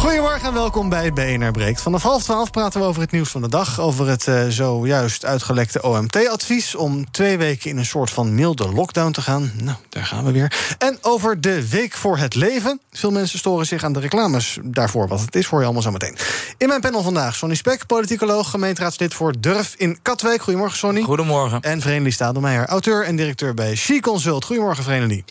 [0.00, 1.80] Goedemorgen en welkom bij BNR Breekt.
[1.80, 3.80] Vanaf half twaalf praten we over het nieuws van de dag.
[3.80, 6.74] Over het uh, zojuist uitgelekte OMT-advies...
[6.74, 9.52] om twee weken in een soort van milde lockdown te gaan.
[9.62, 10.74] Nou, daar gaan we weer.
[10.78, 12.80] En over de Week voor het Leven.
[12.90, 15.08] Veel mensen storen zich aan de reclames daarvoor.
[15.08, 16.16] Wat het is, voor je allemaal zo meteen.
[16.58, 18.50] In mijn panel vandaag Sonny Spek, politicoloog...
[18.50, 20.42] gemeenteraadslid voor Durf in Katwijk.
[20.42, 21.02] Goedemorgen, Sonny.
[21.02, 21.60] Goedemorgen.
[21.60, 24.44] En Vrenelie Stadelmeijer, auteur en directeur bij She Consult.
[24.44, 25.24] Goedemorgen, Vrenelie.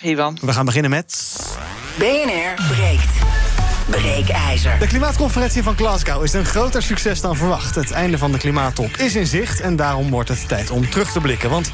[0.00, 0.38] Ivan.
[0.40, 1.42] We gaan beginnen met...
[1.98, 3.33] BNR breekt.
[3.86, 4.78] Breekijzer.
[4.78, 7.74] De klimaatconferentie van Glasgow is een groter succes dan verwacht.
[7.74, 11.12] Het einde van de klimaattop is in zicht en daarom wordt het tijd om terug
[11.12, 11.50] te blikken.
[11.50, 11.70] Want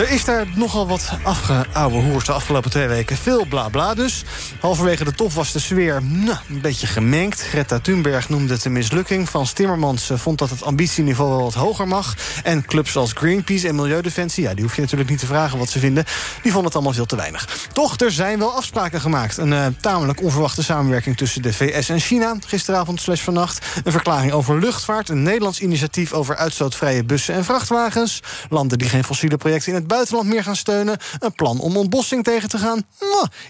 [0.00, 3.16] er is daar nogal wat afgeouwe hoers de afgelopen twee weken.
[3.16, 4.24] Veel bla bla dus.
[4.60, 7.40] Halverwege de top was de sfeer nou, een beetje gemengd.
[7.40, 9.28] Greta Thunberg noemde het een mislukking.
[9.28, 12.14] Frans Timmermans eh, vond dat het ambitieniveau wel wat hoger mag.
[12.42, 14.42] En clubs als Greenpeace en Milieudefensie...
[14.42, 16.04] ja, die hoef je natuurlijk niet te vragen wat ze vinden...
[16.42, 17.68] die vonden het allemaal veel te weinig.
[17.72, 19.36] Toch, er zijn wel afspraken gemaakt.
[19.36, 22.36] Een uh, tamelijk onverwachte samenwerking tussen de VS en China...
[22.46, 23.66] gisteravond slash vannacht.
[23.84, 25.08] Een verklaring over luchtvaart.
[25.08, 28.20] Een Nederlands initiatief over uitstootvrije bussen en vrachtwagens.
[28.48, 30.98] Landen die geen fossiele projecten in het buitenland meer gaan steunen.
[31.18, 32.82] Een plan om ontbossing tegen te gaan.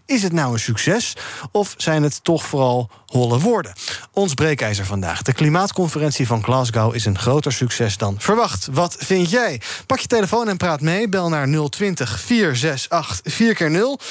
[0.07, 1.17] Is het nou een succes?
[1.53, 3.73] Of zijn het toch vooral holle woorden?
[4.13, 5.23] Ons breekijzer vandaag.
[5.23, 8.69] De klimaatconferentie van Glasgow is een groter succes dan verwacht.
[8.73, 9.61] Wat vind jij?
[9.87, 11.09] Pak je telefoon en praat mee.
[11.09, 14.05] Bel naar 020 468 4x0.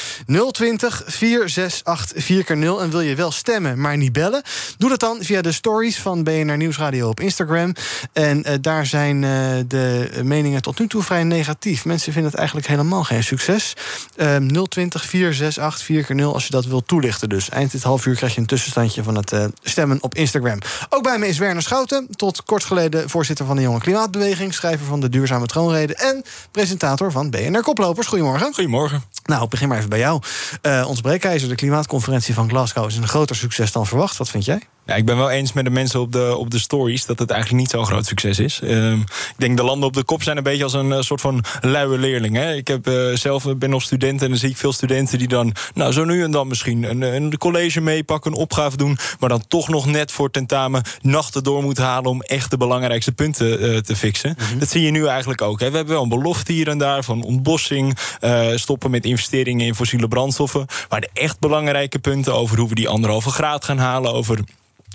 [0.52, 2.81] 020 468 4x0.
[2.81, 4.41] En wil je wel stemmen, maar niet bellen?
[4.77, 7.73] Doe dat dan via de stories van BNR Nieuwsradio op Instagram.
[8.14, 9.30] En uh, daar zijn uh,
[9.67, 11.86] de meningen tot nu toe vrij negatief.
[11.86, 13.73] Mensen vinden het eigenlijk helemaal geen succes.
[14.17, 17.30] Uh, 020 468 4 0 als je dat wilt toelichten.
[17.30, 20.59] Dus eind dit half uur krijg je een tussenstandje van het uh, stemmen op Instagram.
[20.89, 24.86] Ook bij me is Werner Schouten, tot kort geleden voorzitter van de Jonge Klimaatbeweging, schrijver
[24.86, 28.08] van de Duurzame Troonrede en presentator van BNR Koplopers.
[28.08, 28.53] Goedemorgen.
[28.53, 29.03] Goedemorgen.
[29.25, 30.21] Nou, ik begin maar even bij jou.
[30.61, 34.17] Uh, ons breekijzer, de klimaatconferentie van Glasgow, is een groter succes dan verwacht.
[34.17, 34.61] Wat vind jij?
[34.89, 37.30] Ja, ik ben wel eens met de mensen op de, op de stories dat het
[37.30, 38.59] eigenlijk niet zo'n groot succes is.
[38.64, 41.21] Uh, ik denk de landen op de kop zijn een beetje als een uh, soort
[41.21, 42.36] van luie leerling.
[42.36, 42.54] Hè?
[42.54, 45.54] Ik heb, uh, zelf ben nog student en dan zie ik veel studenten die dan,
[45.73, 49.43] nou zo nu en dan misschien een, een college meepakken, een opgave doen, maar dan
[49.48, 53.77] toch nog net voor tentamen nachten door moeten halen om echt de belangrijkste punten uh,
[53.77, 54.36] te fixen.
[54.37, 54.60] Mm -hmm.
[54.60, 55.60] Dat zie je nu eigenlijk ook.
[55.60, 55.70] Hè?
[55.70, 57.98] We hebben wel een belofte hier en daar van ontbossing,
[58.55, 62.89] stoppen met investeringen in fossiele brandstoffen, maar de echt belangrijke punten over hoe we die
[62.89, 64.39] anderhalve graad gaan halen, over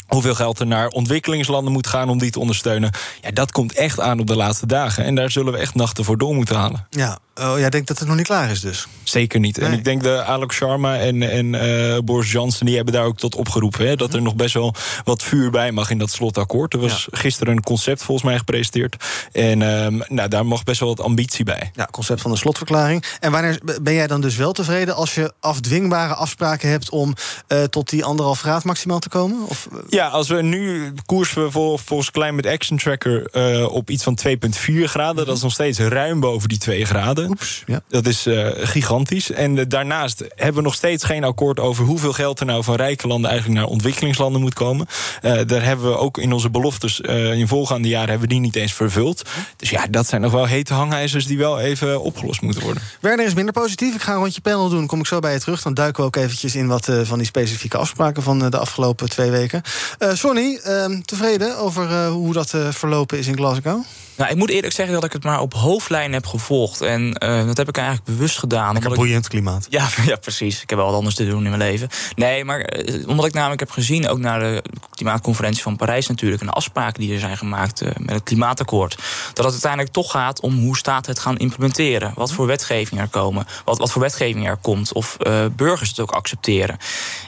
[0.07, 2.91] hoeveel geld er naar ontwikkelingslanden moet gaan om die te ondersteunen.
[3.21, 5.05] Ja, dat komt echt aan op de laatste dagen.
[5.05, 6.87] En daar zullen we echt nachten voor door moeten halen.
[6.91, 8.87] Ja, oh, jij denkt dat het nog niet klaar is dus?
[9.03, 9.57] Zeker niet.
[9.57, 9.69] Nee.
[9.69, 12.67] En ik denk de Alex Sharma en, en uh, Boris Johnson...
[12.67, 13.87] die hebben daar ook tot opgeroepen.
[13.87, 14.75] Hè, dat er nog best wel
[15.05, 16.73] wat vuur bij mag in dat slotakkoord.
[16.73, 17.19] Er was ja.
[17.19, 18.97] gisteren een concept volgens mij gepresenteerd.
[19.33, 21.71] En um, nou, daar mag best wel wat ambitie bij.
[21.75, 23.05] Ja, concept van de slotverklaring.
[23.21, 24.95] En wanneer ben jij dan dus wel tevreden...
[24.95, 26.91] als je afdwingbare afspraken hebt...
[26.91, 27.15] om
[27.49, 29.49] uh, tot die anderhalf graad maximaal te komen?
[29.49, 29.79] Of, uh...
[29.89, 34.19] Ja, als we nu koersen we vol, volgens Climate Action Tracker uh, op iets van
[34.27, 35.13] 2,4 graden.
[35.13, 35.27] Mm -hmm.
[35.27, 37.24] Dat is nog steeds ruim boven die 2 graden.
[37.29, 37.81] Oeps, ja.
[37.89, 39.31] Dat is uh, gigantisch.
[39.31, 42.75] En uh, daarnaast hebben we nog steeds geen akkoord over hoeveel geld er nou van
[42.75, 44.87] rijke landen eigenlijk naar ontwikkelingslanden moet komen.
[45.21, 48.73] daar hebben we ook in onze beloftes in volgaande jaren hebben we die niet eens
[48.73, 49.23] vervuld.
[49.57, 52.83] Dus ja, dat zijn nog wel hete hangijzers die wel even opgelost moeten worden.
[53.01, 53.95] Werner is minder positief.
[53.95, 54.87] Ik ga een rondje panel doen.
[54.87, 55.63] Kom ik zo bij je terug.
[55.63, 59.31] Dan duiken we ook eventjes in wat van die specifieke afspraken van de afgelopen twee
[59.31, 59.63] weken.
[59.99, 63.85] Uh, Sonny, uh, tevreden over uh, hoe dat uh, verlopen is in Glasgow?
[64.17, 66.81] Nou, ik moet eerlijk zeggen dat ik het maar op hoofdlijn heb gevolgd.
[66.81, 67.13] En
[67.47, 68.77] dat heb ik eigenlijk bewust gedaan.
[68.77, 69.67] Een boeiend klimaat.
[69.71, 70.63] Ja, ja, precies.
[70.63, 71.89] Ik heb wel wat anders te doen in mijn leven.
[72.15, 72.75] Nee, maar
[73.07, 76.41] omdat ik namelijk heb gezien, ook naar de klimaatconferentie van Parijs natuurlijk...
[76.41, 78.97] en de afspraken die er zijn gemaakt met het klimaatakkoord...
[79.33, 82.13] dat het uiteindelijk toch gaat om hoe staat het gaan implementeren.
[82.15, 83.47] Wat voor wetgeving er komen.
[83.65, 84.93] Wat, wat voor wetgeving er komt.
[84.93, 85.17] Of
[85.57, 86.79] burgers het ook accepteren.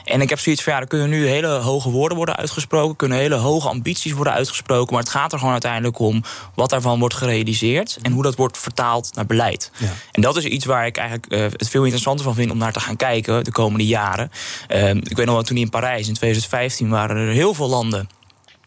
[0.03, 3.17] En ik heb zoiets van, ja, er kunnen nu hele hoge woorden worden uitgesproken kunnen
[3.17, 4.93] hele hoge ambities worden uitgesproken.
[4.93, 6.23] Maar het gaat er gewoon uiteindelijk om
[6.53, 7.97] wat daarvan wordt gerealiseerd.
[8.01, 9.71] En hoe dat wordt vertaald naar beleid.
[9.77, 9.93] Ja.
[10.11, 12.73] En dat is iets waar ik eigenlijk uh, het veel interessanter van vind om naar
[12.73, 14.31] te gaan kijken de komende jaren.
[14.69, 18.09] Uh, ik weet nog wel, toen in Parijs in 2015 waren er heel veel landen.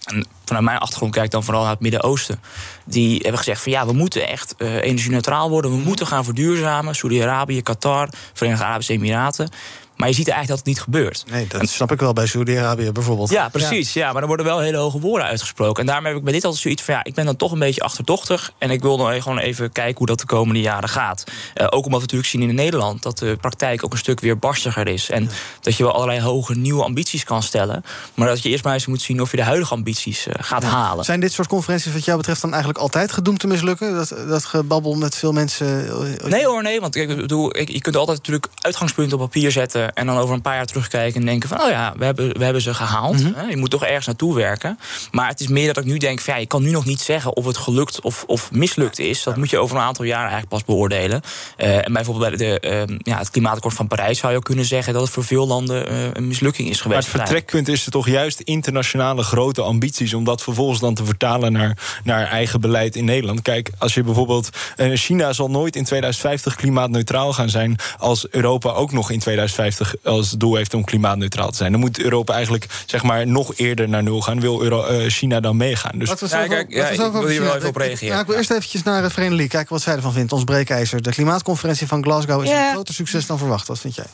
[0.04, 2.40] En vanuit mijn achtergrond kijk ik dan vooral naar het Midden-Oosten.
[2.84, 5.70] Die hebben gezegd van ja, we moeten echt uh, energie-neutraal worden.
[5.70, 6.94] We moeten gaan verduurzamen.
[6.94, 9.50] Saudi-Arabië, Qatar, Verenigde Arabische Emiraten.
[10.00, 11.24] Maar je ziet eigenlijk dat het niet gebeurt.
[11.30, 13.30] Nee, dat snap ik wel bij Saudi-Arabië bijvoorbeeld.
[13.30, 13.92] Ja, precies.
[13.92, 14.12] Ja.
[14.12, 15.80] maar er worden wel hele hoge woorden uitgesproken.
[15.80, 16.94] En daarom heb ik bij dit altijd zoiets van...
[16.94, 18.52] ja, ik ben dan toch een beetje achterdochtig...
[18.58, 21.24] en ik wil dan gewoon even kijken hoe dat de komende jaren gaat.
[21.26, 23.02] Uh, ook omdat we natuurlijk zien in Nederland...
[23.02, 25.10] dat de praktijk ook een stuk weer barstiger is.
[25.10, 25.30] En
[25.60, 27.84] dat je wel allerlei hoge nieuwe ambities kan stellen...
[28.14, 30.64] maar dat je eerst maar eens moet zien of je de huidige ambities uh, gaat
[30.64, 31.04] halen.
[31.04, 33.94] Zijn dit soort conferenties wat jou betreft dan eigenlijk altijd gedoemd te mislukken?
[33.94, 35.88] Dat, dat gebabbel met veel mensen...
[35.88, 39.89] Eh, nee hoor, nee, want ik bedoel, je kunt altijd natuurlijk uitgangspunten op papier zetten...
[39.94, 41.60] en dan over een paar jaar terugkijken en denken van...
[41.60, 43.22] oh ja, we hebben, we hebben ze gehaald.
[43.22, 43.50] Mm -hmm.
[43.50, 44.78] Je moet toch ergens naartoe werken.
[45.10, 47.00] Maar het is meer dat ik nu denk van ja, je kan nu nog niet
[47.00, 47.36] zeggen...
[47.36, 49.22] of het gelukt of, of mislukt is.
[49.22, 51.20] Dat moet je over een aantal jaren eigenlijk pas beoordelen.
[51.58, 54.64] Uh, en bijvoorbeeld bij de, uh, ja, het klimaatakkoord van Parijs zou je ook kunnen
[54.64, 54.92] zeggen...
[54.92, 57.12] dat het voor veel landen uh, een mislukking is geweest.
[57.12, 60.14] Maar het vertrekpunt is er toch juist internationale grote ambities...
[60.14, 63.42] om dat vervolgens dan te vertalen naar, naar eigen beleid in Nederland.
[63.42, 64.48] Kijk, als je bijvoorbeeld...
[64.76, 67.76] China zal nooit in 2050 klimaatneutraal gaan zijn...
[67.98, 71.72] als Europa ook nog in 2050 als doel heeft om klimaatneutraal te zijn.
[71.72, 74.40] Dan moet Europa eigenlijk zeg maar, nog eerder naar nul gaan.
[74.40, 75.98] Wil Euro, China dan meegaan?
[75.98, 78.14] Dus ja, kijk, ja, ik wil hier wel even op reageren.
[78.14, 80.32] Ja, ik wil eerst eventjes naar de Verenigde Kijken wat zij ervan vindt.
[80.32, 81.02] Ons breekijzer.
[81.02, 83.68] De klimaatconferentie van Glasgow is een groter succes dan verwacht.
[83.68, 84.06] Wat vind jij?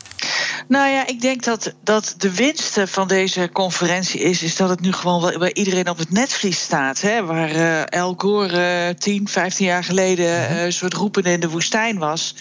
[0.69, 4.43] Nou ja, ik denk dat, dat de winst van deze conferentie is...
[4.43, 7.01] is dat het nu gewoon wel bij iedereen op het netvlies staat.
[7.01, 11.41] Hè, waar uh, El Gore uh, 10, 15 jaar geleden uh, een soort roepende in
[11.41, 12.35] de woestijn was...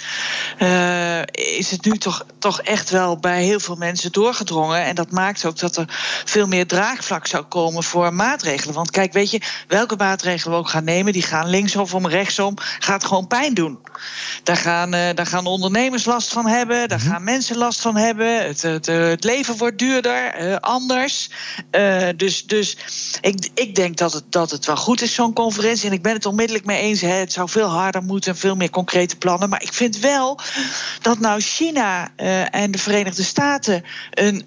[0.59, 4.83] Uh, is het nu toch, toch echt wel bij heel veel mensen doorgedrongen.
[4.83, 5.85] En dat maakt ook dat er
[6.25, 8.75] veel meer draagvlak zou komen voor maatregelen.
[8.75, 11.13] Want kijk, weet je, welke maatregelen we ook gaan nemen...
[11.13, 13.79] die gaan linksom of rechtsom, gaat gewoon pijn doen.
[14.43, 18.45] Daar gaan, uh, daar gaan ondernemers last van hebben, daar gaan mensen last van hebben.
[18.45, 21.29] Het, het, het leven wordt duurder, uh, anders.
[21.71, 22.77] Uh, dus dus
[23.21, 25.87] ik, ik denk dat het, dat het wel goed is, zo'n conferentie.
[25.87, 27.01] En ik ben het onmiddellijk mee eens.
[27.01, 27.07] Hè.
[27.07, 29.49] Het zou veel harder moeten, veel meer concrete plannen.
[29.49, 30.39] Maar ik vind wel
[31.01, 32.15] dat nou China
[32.51, 34.45] en de Verenigde Staten een,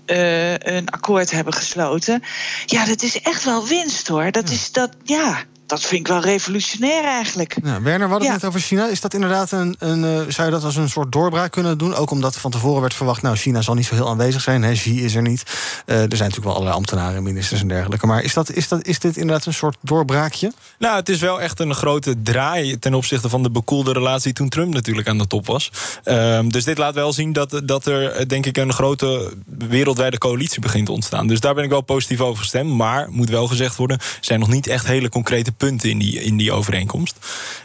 [0.58, 2.22] een akkoord hebben gesloten.
[2.66, 4.30] Ja, dat is echt wel winst hoor.
[4.30, 7.56] Dat is dat, ja dat vind ik wel revolutionair eigenlijk.
[7.62, 8.32] Ja, Werner, we hadden ja.
[8.32, 8.88] het net over China.
[8.88, 11.94] Is dat inderdaad een, een uh, zou je dat als een soort doorbraak kunnen doen?
[11.94, 14.62] Ook omdat van tevoren werd verwacht, nou, China zal niet zo heel aanwezig zijn.
[14.62, 15.42] Hè, Xi is er niet.
[15.46, 18.06] Uh, er zijn natuurlijk wel allerlei ambtenaren, ministers en dergelijke.
[18.06, 20.52] Maar is, dat, is, dat, is dit inderdaad een soort doorbraakje?
[20.78, 24.48] Nou, het is wel echt een grote draai ten opzichte van de bekoelde relatie toen
[24.48, 25.70] Trump natuurlijk aan de top was.
[26.04, 30.60] Uh, dus dit laat wel zien dat, dat er, denk ik, een grote wereldwijde coalitie
[30.60, 31.26] begint te ontstaan.
[31.26, 32.70] Dus daar ben ik wel positief over gestemd.
[32.70, 36.36] Maar, moet wel gezegd worden, zijn nog niet echt hele concrete punten in die, in
[36.36, 37.16] die overeenkomst.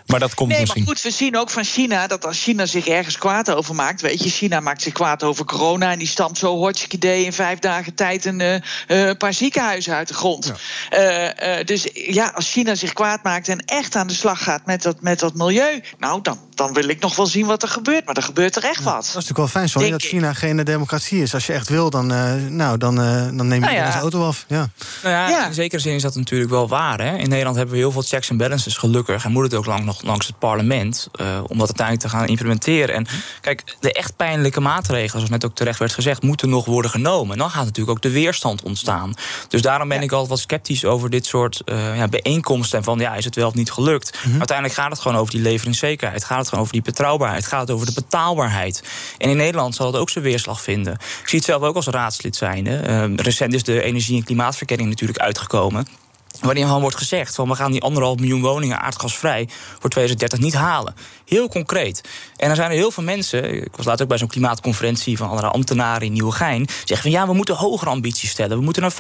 [0.06, 0.84] Maar dat komt nee, misschien.
[0.84, 4.02] maar goed, we zien ook van China dat als China zich ergens kwaad over maakt...
[4.02, 5.92] weet je, China maakt zich kwaad over corona...
[5.92, 8.26] en die stampt zo hotchkiss in vijf dagen tijd...
[8.26, 10.54] een uh, paar ziekenhuizen uit de grond.
[10.90, 11.36] Ja.
[11.40, 14.66] Uh, uh, dus ja, als China zich kwaad maakt en echt aan de slag gaat
[14.66, 15.82] met dat, met dat milieu...
[16.00, 18.06] nou, dan, dan wil ik nog wel zien wat er gebeurt.
[18.06, 18.94] Maar er gebeurt er echt ja, wat.
[18.94, 21.34] Dat is natuurlijk wel fijn, sorry, dat China geen democratie is.
[21.34, 22.08] Als je echt wil, dan,
[22.56, 23.92] nou, dan, dan neem je nou ja.
[23.92, 24.46] de auto af.
[24.48, 24.70] Ja.
[25.04, 27.00] Nou ja, ja, in zekere zin is dat natuurlijk wel waar.
[27.00, 27.18] Hè?
[27.18, 29.26] In Nederland hebben we heel veel checks en balances, gelukkig.
[29.26, 31.10] En moet het ook lang, nog langs het parlement.
[31.22, 32.96] Uh, om dat uiteindelijk te gaan implementeren.
[32.96, 33.08] En
[33.42, 37.32] kijk, de echt pijnlijke maatregelen, zoals net ook terecht werd gezegd, moeten nog worden genomen.
[37.32, 39.14] En dan gaat natuurlijk ook de weerstand ontstaan.
[39.48, 40.04] Dus daarom ben ja.
[40.04, 42.78] ik altijd wat sceptisch over dit soort uh, ja, bijeenkomsten.
[42.78, 44.14] En van ja, is het wel of niet gelukt?
[44.14, 44.38] Mm -hmm.
[44.38, 46.24] Uiteindelijk gaat het gewoon over die leveringszekerheid.
[46.24, 47.46] Gaat het gewoon over die betrouwbaarheid.
[47.46, 48.84] Gaat het over de betaalbaarheid.
[49.18, 50.94] En in Nederland zal het ook zijn weerslag vinden.
[50.94, 52.66] Ik zie het zelf ook als raadslid zijn.
[52.66, 56.03] Uh, recent is de energie- en klimaatverkenning natuurlijk uitgekomen.
[56.42, 59.50] Waarin gewoon wordt gezegd: van we gaan die anderhalf miljoen woningen aardgasvrij
[59.80, 60.96] voor 2030 niet halen.
[61.26, 62.02] Heel concreet.
[62.36, 63.64] En er zijn er heel veel mensen.
[63.64, 66.68] Ik was laatst ook bij zo'n klimaatconferentie van allerlei ambtenaren in Nieuwegein.
[66.68, 68.58] Zeggen van ja, we moeten hogere ambities stellen.
[68.58, 68.96] We moeten naar 55%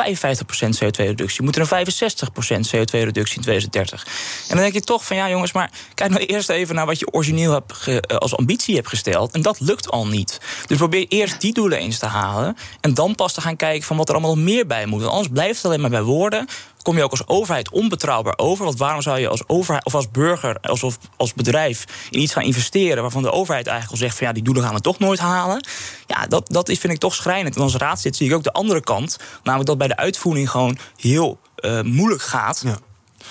[0.84, 1.38] CO2-reductie.
[1.38, 1.90] We moeten naar 65%
[2.76, 4.04] CO2-reductie in 2030.
[4.04, 7.00] En dan denk je toch van ja, jongens, maar kijk nou eerst even naar wat
[7.00, 9.32] je origineel hebt ge, als ambitie hebt gesteld.
[9.32, 10.40] En dat lukt al niet.
[10.68, 12.58] Dus probeer eerst die doelen eens te halen.
[12.82, 15.06] En dan pas te gaan kijken van wat er allemaal nog meer bij moet.
[15.06, 16.48] Anders blijft het alleen maar bij woorden
[16.84, 18.66] kom je ook als overheid onbetrouwbaar over.
[18.66, 20.86] Want waarom zou je als overheid of als burger, als,
[21.18, 24.44] als bedrijf in iets gaan investeren waarvan de overheid eigenlijk al zegt van ja, die
[24.44, 25.66] doelen gaan we toch nooit halen.
[26.08, 27.56] Ja, dat, dat is, vind ik toch schrijnend.
[27.56, 30.78] En als raadslid zie ik ook de andere kant, namelijk dat bij de uitvoering gewoon
[30.96, 32.62] heel uh, moeilijk gaat.
[32.66, 32.78] Ja.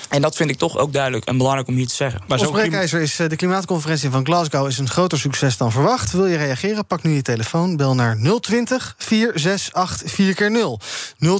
[0.08, 2.20] En dat vind ik toch ook duidelijk en belangrijk om hier te zeggen.
[2.26, 6.12] Maar zo'n breekijzer is de klimaatconferentie van Glasgow is een groter succes dan verwacht.
[6.12, 6.86] Wil je reageren?
[6.86, 7.76] Pak nu je telefoon.
[7.76, 10.80] Bel naar 020 468 4 keer 0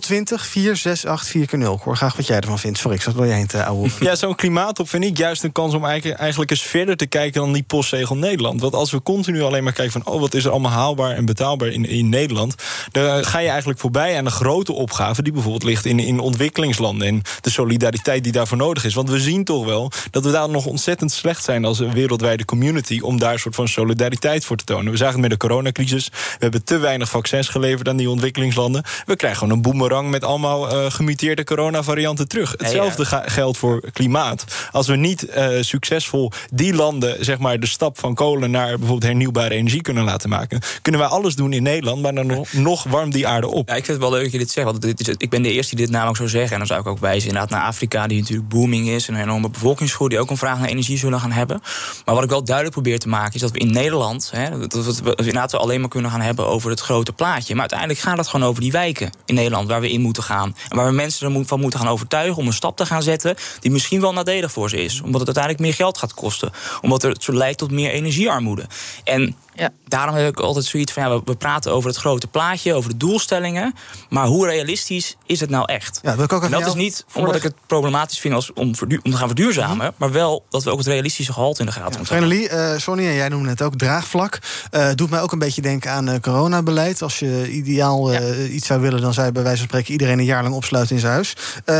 [0.00, 2.78] 020 468 4 keer 0 Ik hoor graag wat jij ervan vindt.
[2.78, 3.90] Sorry, ik zat wel je heen te ouwe.
[4.00, 7.52] Ja, zo'n klimaattop vind ik juist een kans om eigenlijk eens verder te kijken dan
[7.52, 8.60] die postzegel Nederland.
[8.60, 11.24] Want als we continu alleen maar kijken van oh, wat is er allemaal haalbaar en
[11.24, 12.54] betaalbaar in, in Nederland,
[12.90, 17.06] dan ga je eigenlijk voorbij aan de grote opgave die bijvoorbeeld ligt in, in ontwikkelingslanden
[17.06, 18.94] en de solidariteit die daar daarvoor nodig is.
[18.94, 22.44] Want we zien toch wel dat we daar nog ontzettend slecht zijn als een wereldwijde
[22.44, 24.92] community om daar een soort van solidariteit voor te tonen.
[24.92, 26.08] We zagen het met de coronacrisis.
[26.08, 28.84] We hebben te weinig vaccins geleverd aan die ontwikkelingslanden.
[29.06, 32.54] We krijgen gewoon een boemerang met allemaal uh, gemuteerde coronavarianten terug.
[32.56, 34.44] Hetzelfde geldt voor klimaat.
[34.70, 39.02] Als we niet uh, succesvol die landen, zeg maar, de stap van kolen naar bijvoorbeeld
[39.02, 42.82] hernieuwbare energie kunnen laten maken, kunnen wij alles doen in Nederland, maar dan nog, nog
[42.82, 43.68] warmt die aarde op.
[43.68, 44.66] Ja, ik vind het wel leuk dat je dit zegt.
[44.66, 46.52] Want dit is, ik ben de eerste die dit namelijk zou zeggen.
[46.52, 49.08] En dan zou ik ook wijzen inderdaad naar Afrika, die natuurlijk booming is.
[49.08, 51.60] En een enorme bevolkingsgroei die ook een vraag naar energie zullen gaan hebben.
[52.04, 55.00] Maar wat ik wel duidelijk probeer te maken is dat we in Nederland, hè, dat
[55.00, 57.52] we inderdaad alleen maar kunnen gaan hebben over het grote plaatje.
[57.52, 60.56] Maar uiteindelijk gaat het gewoon over die wijken in Nederland waar we in moeten gaan.
[60.68, 63.70] En waar we mensen van moeten gaan overtuigen om een stap te gaan zetten die
[63.70, 65.00] misschien wel nadelig voor ze is.
[65.00, 66.50] Omdat het uiteindelijk meer geld gaat kosten.
[66.80, 68.66] Omdat het zo leidt tot meer energiearmoede.
[69.04, 69.70] En ja.
[69.88, 72.96] Daarom heb ik altijd zoiets van, ja, we, praten over het grote plaatje, over de
[72.96, 73.74] doelstellingen.
[74.08, 76.00] Maar hoe realistisch is het nou echt?
[76.02, 79.10] Ja, dat, ook en dat is niet omdat ik het problematisch vind als om, om
[79.10, 79.76] te gaan verduurzamen.
[79.76, 79.94] Mhm.
[79.96, 82.72] Maar wel dat we ook het realistische gehalte in de gaten moeten houden.
[82.72, 84.38] Uh, Sonny, en jij noemde het ook draagvlak.
[84.70, 87.02] Uh, doet mij ook een beetje denken aan uh, coronabeleid.
[87.02, 88.14] Als je ideaal
[88.44, 90.94] iets zou willen, dan zou je bij wijze van spreken iedereen een jaar lang opsluiten
[90.94, 91.36] in zijn huis.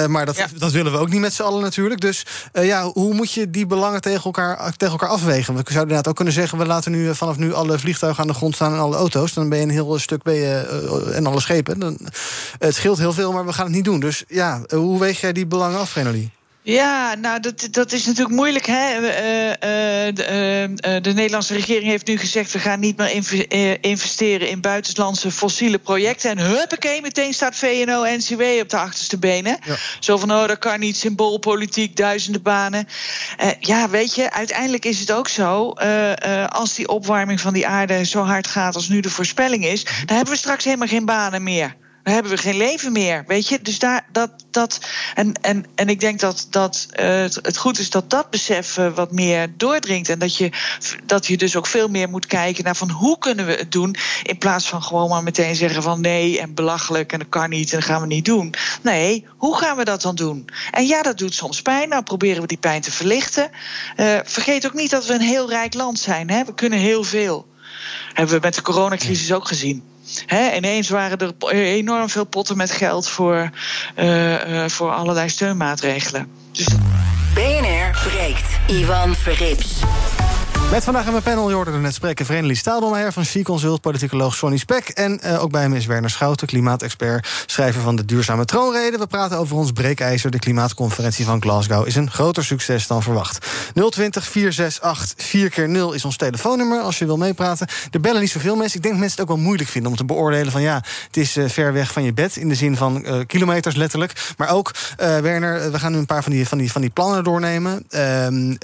[0.09, 2.01] maar dat, dat willen we ook niet met z'n allen natuurlijk.
[2.01, 5.55] Dus ja, hoe moet je die belangen tegen elkaar, tegen elkaar afwegen?
[5.55, 8.35] We zouden inderdaad ook kunnen zeggen, we laten nu vanaf nu alle vliegtuigen aan de
[8.35, 9.33] grond staan en alle auto's.
[9.35, 11.79] Dan ben je een heel stuk ben je, uh, en alle schepen.
[11.79, 11.99] Dan,
[12.59, 14.01] het scheelt heel veel, maar we gaan het niet doen.
[14.01, 16.31] Dus ja, hoe weeg jij die belangen af, Renali?
[16.65, 18.67] Ja, nou, dat, dat is natuurlijk moeilijk.
[18.67, 19.01] Hè?
[19.01, 22.53] Uh, uh, de, de, Nederlandse regering heeft nu gezegd...
[22.53, 26.31] we gaan niet meer investeren in buitenlandse fossiele projecten.
[26.31, 29.59] En huppakee, meteen staat VNO-NCW op de achterste benen.
[30.01, 32.89] Zo van, oh, dat kan niet, symboolpolitiek, duizenden banen.
[33.61, 35.69] ja, weet je, uiteindelijk is het ook zo...
[36.49, 39.85] als die opwarming van die aarde zo hard gaat als nu de voorspelling is...
[39.85, 41.77] dan hebben we straks helemaal geen banen meer.
[42.03, 43.59] Dan hebben we geen leven meer, weet je.
[43.63, 44.81] Dus daar, dat, dat,
[45.15, 49.13] en, en, en ik denk dat, dat uh, het goed is dat dat besef wat
[49.13, 50.09] meer doordringt.
[50.09, 50.53] En dat je,
[51.05, 53.97] dat je dus ook veel meer moet kijken naar van hoe kunnen we het doen.
[54.23, 57.73] In plaats van gewoon maar meteen zeggen van nee en belachelijk en dat kan niet
[57.73, 58.55] en dat gaan we niet doen.
[58.83, 60.49] Nee, hoe gaan we dat dan doen?
[60.71, 61.89] En ja, dat doet soms pijn.
[61.89, 63.51] Nou proberen we die pijn te verlichten.
[63.97, 66.31] Uh, vergeet ook niet dat we een heel rijk land zijn.
[66.31, 66.45] Hè?
[66.45, 67.47] We kunnen heel veel.
[68.13, 69.92] Hebben we met de coronacrisis ook gezien.
[70.27, 73.51] He, ineens waren er enorm veel potten met geld voor,
[73.97, 76.31] uh, uh, voor allerlei steunmaatregelen.
[76.53, 76.67] Dus...
[77.35, 78.59] BNR breekt.
[78.67, 79.81] Ivan Verrips.
[80.73, 82.27] Met vandaag in mijn panel, je hoorde net spreken...
[82.27, 84.89] Vrenelie Staaldomeijer van She Consult, politicoloog Sonny Spek...
[84.89, 87.29] en uh, ook bij hem is Werner Schouten, klimaatexpert...
[87.47, 88.99] schrijver van de Duurzame Troonrede.
[88.99, 90.31] We praten over ons breekijzer.
[90.31, 93.47] De klimaatconferentie van Glasgow is een groter succes dan verwacht.
[93.91, 97.69] 020 468 4 keer 0 is ons telefoonnummer als je wil meepraten.
[97.91, 98.77] Er bellen niet zoveel mensen.
[98.77, 100.53] Ik denk dat mensen het ook wel moeilijk vinden om te beoordelen...
[100.53, 103.19] van ja, het is uh, ver weg van je bed, in de zin van uh,
[103.27, 104.35] kilometers letterlijk.
[104.37, 107.25] Maar ook, Werner, we gaan nu een paar van die, van die, van die plannen
[107.25, 107.85] doornemen...
[107.89, 108.55] Ehm,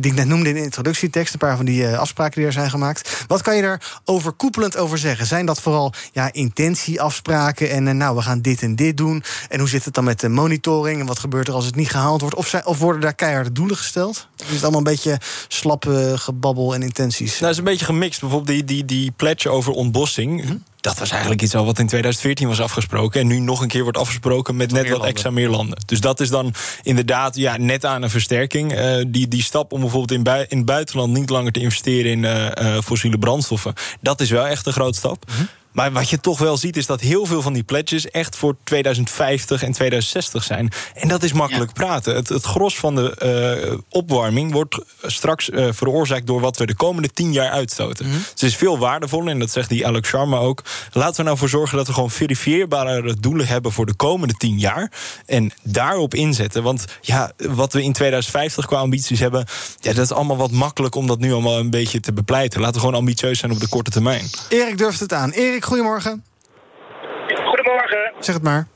[0.00, 2.52] die ik net noemde in de introductietekst een paar van die uh, afspraken die er
[2.52, 3.24] zijn gemaakt.
[3.26, 5.26] Wat kan je daar overkoepelend over zeggen?
[5.26, 9.22] Zijn dat vooral ja, intentieafspraken en uh, nou, we gaan dit en dit doen?
[9.48, 11.00] En hoe zit het dan met de monitoring?
[11.00, 12.36] En wat gebeurt er als het niet gehaald wordt?
[12.36, 14.28] Of, zijn, of worden daar keiharde doelen gesteld?
[14.36, 17.30] Is het allemaal een beetje slappe gebabbel en intenties?
[17.30, 18.20] Nou, het is een beetje gemixt.
[18.20, 20.44] Bijvoorbeeld die, die, die pledge over ontbossing.
[20.44, 23.20] Mhm dat was eigenlijk iets al wat in 2014 was afgesproken.
[23.20, 25.78] En nu nog een keer wordt afgesproken met net wat extra meer landen.
[25.86, 28.78] Dus dat is dan inderdaad ja, net aan een versterking.
[28.78, 32.10] Uh, die, die stap om bijvoorbeeld in, bui in het buitenland niet langer te investeren
[32.10, 33.74] in uh, uh, fossiele brandstoffen.
[34.00, 35.24] Dat is wel echt een grote stap.
[35.38, 38.36] Mm maar wat je toch wel ziet is dat heel veel van die pledges echt
[38.36, 40.72] voor 2050 en 2060 zijn.
[40.94, 42.14] En dat is makkelijk praten.
[42.14, 46.74] Het, het gros van de uh, opwarming wordt straks uh, veroorzaakt door wat we de
[46.74, 48.06] komende tien jaar uitstoten.
[48.06, 50.62] Mm het is veel waardevoller, en dat zegt die Alex Sharma ook.
[50.92, 54.58] Laten we nou voor zorgen dat we gewoon verifieerbare doelen hebben voor de komende tien
[54.58, 54.92] jaar.
[55.26, 56.62] En daarop inzetten.
[56.62, 59.46] Want ja, wat we in 2050 qua ambities hebben,
[59.80, 62.60] ja, dat is allemaal wat makkelijk om dat nu allemaal een beetje te bepleiten.
[62.60, 64.24] Laten we gewoon ambitieus zijn op de korte termijn.
[64.48, 65.30] Erik durft het aan.
[65.30, 66.24] Erik goedemorgen.
[67.44, 68.12] Goedemorgen.
[68.18, 68.66] Zeg het maar.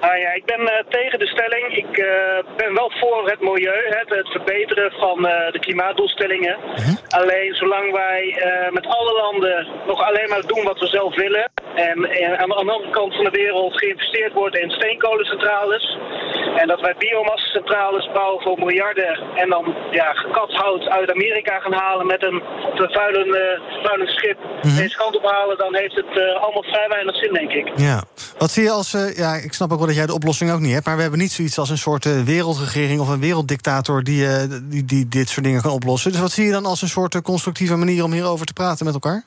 [0.00, 1.76] Ah, ja, ik ben uh, tegen de stelling.
[1.76, 2.06] Ik uh,
[2.56, 6.56] ben wel voor het milieu, het, het verbeteren van uh, de klimaatdoelstellingen.
[6.74, 6.94] -huh.
[7.08, 8.22] Alleen zolang wij
[8.70, 11.50] met alle landen nog alleen maar doen wat we zelf willen...
[11.74, 15.98] en, en aan de andere kant van de wereld geïnvesteerd wordt in steenkolencentrales...
[16.56, 19.18] en dat wij biomassacentrales bouwen voor miljarden...
[19.34, 22.42] en dan ja, hout uit Amerika gaan halen met een
[22.74, 24.38] vervuilend schip...
[24.60, 24.76] -huh.
[24.76, 27.70] deze kant op halen, dan heeft het allemaal vrij weinig zin, denk ik.
[27.76, 28.02] Ja.
[28.38, 28.90] Wat zie je als...
[29.14, 30.86] ja, ik snap ook wel dat jij de oplossing ook niet hebt.
[30.86, 34.42] Maar we hebben niet zoiets als een soort uh, wereldregering of een werelddictator die, uh,
[34.62, 36.12] die, die dit soort dingen kan oplossen.
[36.12, 38.84] Dus wat zie je dan als een soort uh, constructieve manier om hierover te praten
[38.84, 39.24] met elkaar?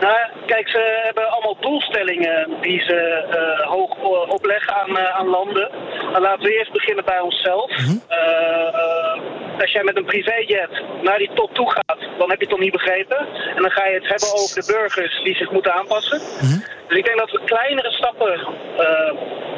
[0.00, 3.96] Nou, kijk, ze hebben allemaal doelstellingen die ze uh, hoog
[4.28, 5.70] opleggen aan, uh, aan landen.
[6.12, 7.70] Dan laten we eerst beginnen bij onszelf.
[7.70, 8.06] Mm
[9.60, 12.58] als jij met een privéjet naar die top toe gaat, dan heb je het toch
[12.58, 13.18] niet begrepen.
[13.56, 16.20] En dan ga je het hebben over de burgers die zich moeten aanpassen.
[16.40, 18.46] Mm Dus ik denk dat we kleinere stappen,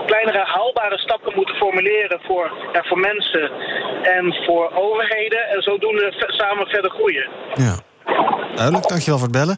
[0.07, 3.51] kleinere haalbare stappen moeten formuleren voor, ja, voor mensen
[4.03, 5.49] en voor overheden.
[5.49, 7.29] En zodoende samen verder groeien.
[7.55, 7.75] Ja.
[8.57, 9.57] Duidelijk, dankjewel voor het bellen.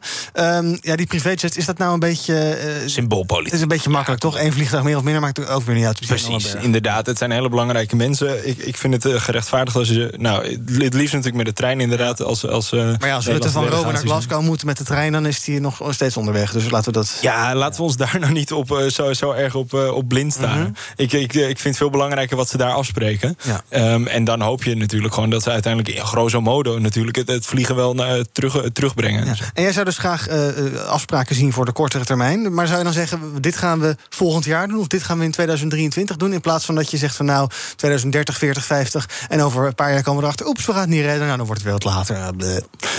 [0.65, 2.57] Um, ja, die privéjet, is dat nou een beetje...
[2.83, 3.45] Uh, Symboolpolitiek.
[3.45, 4.39] Het is een beetje makkelijk, toch?
[4.39, 6.07] Eén vliegtuig meer of minder maakt ook weer niet uit.
[6.07, 7.05] Precies, inderdaad.
[7.05, 8.47] Het zijn hele belangrijke mensen.
[8.47, 10.13] Ik, ik vind het uh, gerechtvaardigd als je...
[10.17, 10.47] Nou,
[10.83, 12.21] het liefst natuurlijk met de trein inderdaad.
[12.21, 15.11] Als, als, uh, maar ja, als we van Rome naar Glasgow moeten met de trein...
[15.11, 16.51] dan is die nog steeds onderweg.
[16.51, 17.17] Dus laten we dat...
[17.21, 20.57] Ja, laten we ons daar nou niet op, zo, zo erg op, op blind staan.
[20.57, 20.75] Mm -hmm.
[20.95, 23.37] ik, ik, ik vind het veel belangrijker wat ze daar afspreken.
[23.69, 23.93] Ja.
[23.93, 25.95] Um, en dan hoop je natuurlijk gewoon dat ze uiteindelijk...
[25.95, 29.25] in grosso modo natuurlijk het, het vliegen wel naar, terug, terugbrengen.
[29.25, 29.33] Ja.
[29.53, 32.53] En jij zou dus graag uh, afspraken zien voor de kortere termijn.
[32.53, 34.79] Maar zou je dan zeggen, dit gaan we volgend jaar doen...
[34.79, 36.33] of dit gaan we in 2023 doen...
[36.33, 39.09] in plaats van dat je zegt van nou, 2030, 40, 50...
[39.29, 40.47] en over een paar jaar komen we erachter...
[40.47, 42.17] oeps, we gaan het niet redden, nou, dan wordt het weer wat later.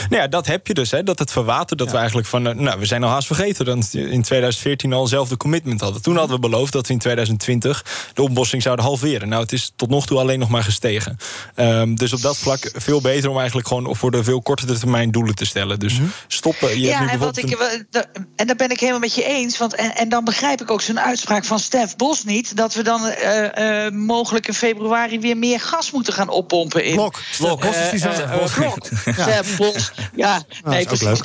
[0.09, 1.79] Nou ja, dat heb je dus, hè, dat het verwatert.
[1.79, 1.93] Dat ja.
[1.93, 3.65] we eigenlijk van, nou, we zijn al haast vergeten...
[3.65, 6.03] dat in 2014 al eenzelfde commitment hadden.
[6.03, 9.29] Toen hadden we beloofd dat we in 2020 de opbossing zouden halveren.
[9.29, 11.17] Nou, het is tot nog toe alleen nog maar gestegen.
[11.57, 13.97] Um, dus op dat vlak veel beter om eigenlijk gewoon...
[13.97, 15.74] voor de veel kortere termijn doelen te stellen.
[15.79, 16.13] Dus -hmm.
[16.27, 16.81] stoppen...
[16.81, 17.51] Je ja, en, wat ik,
[18.37, 19.59] en daar ben ik helemaal met je eens.
[19.59, 22.57] Want, en, en dan begrijp ik ook zo'n uitspraak van Stef Bos niet...
[22.57, 26.85] dat we dan uh, uh, mogelijk in februari weer meer gas moeten gaan oppompen.
[26.85, 26.95] In.
[26.95, 27.21] Blok.
[27.39, 27.65] Blok.
[27.65, 27.71] Uh,
[28.55, 28.89] blok.
[29.17, 29.93] Ja, Bos.
[30.15, 31.21] Ja, nee, precies.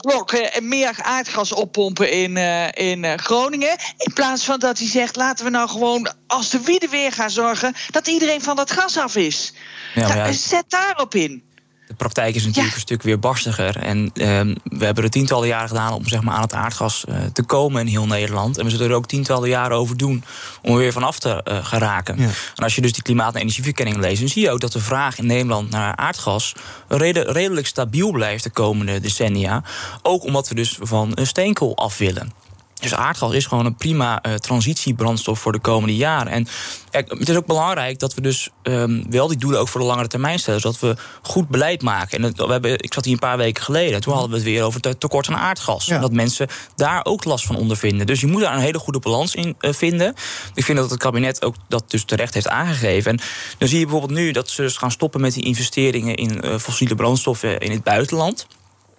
[0.00, 0.32] Blok.
[0.32, 2.36] en meer aardgas oppompen in,
[2.74, 3.76] in Groningen.
[3.96, 5.16] In plaats van dat hij zegt...
[5.16, 7.74] laten we nou gewoon, als de wieden weer gaan zorgen...
[7.90, 9.52] dat iedereen van dat gas af is.
[9.94, 10.32] Ja, ja.
[10.32, 11.42] Zet daarop in.
[11.86, 13.76] De praktijk is natuurlijk een stuk weer barstiger.
[13.76, 17.16] En uh, we hebben er tientallen jaren gedaan om zeg maar, aan het aardgas uh,
[17.32, 18.58] te komen in heel Nederland.
[18.58, 20.24] En we zullen er ook tientallen jaren over doen
[20.62, 22.16] om er weer vanaf te uh, geraken.
[22.18, 22.28] Ja.
[22.54, 24.80] En als je dus die klimaat- en energieverkenning leest, dan zie je ook dat de
[24.80, 26.52] vraag in Nederland naar aardgas
[26.88, 29.62] rede, redelijk stabiel blijft de komende decennia.
[30.02, 32.43] Ook omdat we dus van steenkool af willen.
[32.84, 36.32] Dus aardgas is gewoon een prima uh, transitiebrandstof voor de komende jaren.
[36.32, 36.46] En
[36.90, 39.86] kijk, het is ook belangrijk dat we dus um, wel die doelen ook voor de
[39.86, 40.60] langere termijn stellen.
[40.60, 42.18] Zodat we goed beleid maken.
[42.18, 44.00] En het, we hebben, ik zat hier een paar weken geleden.
[44.00, 45.86] Toen hadden we het weer over het tekort aan aardgas.
[45.86, 45.94] Ja.
[45.94, 48.06] En dat mensen daar ook last van ondervinden.
[48.06, 50.14] Dus je moet daar een hele goede balans in uh, vinden.
[50.54, 53.10] Ik vind dat het kabinet ook dat dus terecht heeft aangegeven.
[53.10, 53.20] En
[53.58, 56.58] dan zie je bijvoorbeeld nu dat ze dus gaan stoppen met die investeringen in uh,
[56.58, 58.46] fossiele brandstoffen in het buitenland.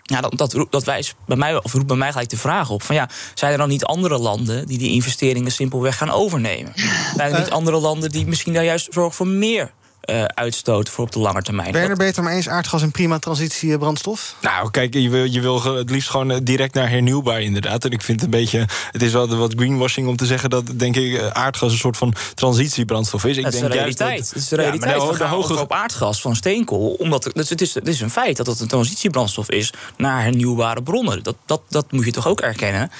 [0.07, 2.83] Ja, dat, dat, dat wijst bij mij, of roept bij mij gelijk de vraag op:
[2.83, 6.73] van ja, zijn er dan niet andere landen die die investeringen simpelweg gaan overnemen?
[7.15, 9.71] Zijn er niet andere landen die misschien daar juist zorgen voor meer
[10.05, 11.71] uh, uitstoot voor op de lange termijn.
[11.71, 12.49] Ben je er beter mee eens?
[12.49, 14.35] Aardgas een prima transitiebrandstof?
[14.41, 17.85] Nou, kijk, je wil, je wil het liefst gewoon eh, direct naar hernieuwbaar inderdaad.
[17.85, 18.65] En ik vind het een beetje...
[18.91, 21.97] Het is wel wat greenwashing om te zeggen dat, denk ik, eh, aardgas een soort
[21.97, 23.37] van transitiebrandstof is.
[23.37, 24.19] Ik dat is denk de realiteit.
[24.19, 25.01] Dat, het is de realiteit.
[25.01, 25.59] Ja, de, de hoge...
[25.59, 26.95] op aardgas van steenkool.
[26.99, 30.83] Omdat het, het, is, het is een feit dat het een transitiebrandstof is naar hernieuwbare
[30.83, 31.23] bronnen.
[31.23, 32.91] Dat, dat, dat moet je toch ook erkennen?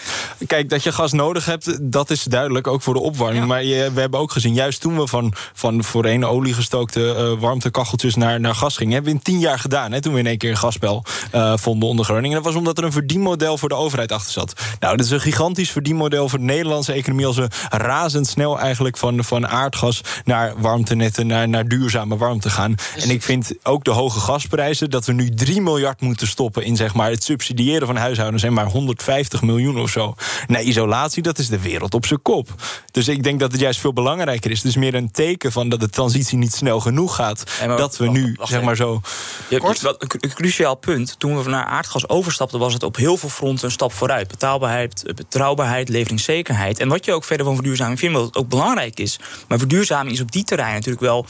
[0.48, 3.41] Kijk, dat je gas nodig hebt, dat is duidelijk, ook voor de opwarming.
[3.41, 3.46] Ja.
[3.46, 7.31] Maar je, we hebben ook gezien, juist toen we van, van voorheen olie gestookt uh,
[7.39, 8.93] warmtekacheltjes naar, naar gas gingen.
[8.93, 11.03] Hebben we in tien jaar gedaan, hè, toen we in één keer een gasspel
[11.36, 12.36] uh, vonden onder Groningen.
[12.36, 14.53] Dat was omdat er een verdienmodel voor de overheid achter zat.
[14.79, 17.25] Nou, dat is een gigantisch verdienmodel voor de Nederlandse economie...
[17.25, 21.27] als we razendsnel eigenlijk van, van aardgas naar warmtenetten...
[21.27, 22.75] Naar, naar duurzame warmte gaan.
[22.97, 24.89] En ik vind ook de hoge gasprijzen...
[24.89, 28.43] dat we nu 3 miljard moeten stoppen in zeg maar, het subsidiëren van huishoudens...
[28.43, 30.15] en maar 150 miljoen of zo.
[30.47, 32.49] naar isolatie, dat is de wereld op zijn kop.
[32.91, 34.62] Dus ik denk dat het juist veel belangrijker is.
[34.62, 37.43] Dus meer een teken van dat de transitie niet snel genoeg gaat.
[37.67, 39.02] Maar, dat we nu, zeg maar zo.
[39.50, 39.84] Je, kort?
[39.84, 41.15] een cruciaal punt.
[41.19, 44.28] Toen we naar aardgas overstapten, was het op heel veel fronten een stap vooruit.
[44.28, 46.80] Betaalbaarheid, betrouwbaarheid, leveringszekerheid.
[46.80, 49.19] En wat je ook verder van verduurzaming vindt, wat ook belangrijk is.
[49.48, 51.26] Maar verduurzaming is op die terrein natuurlijk wel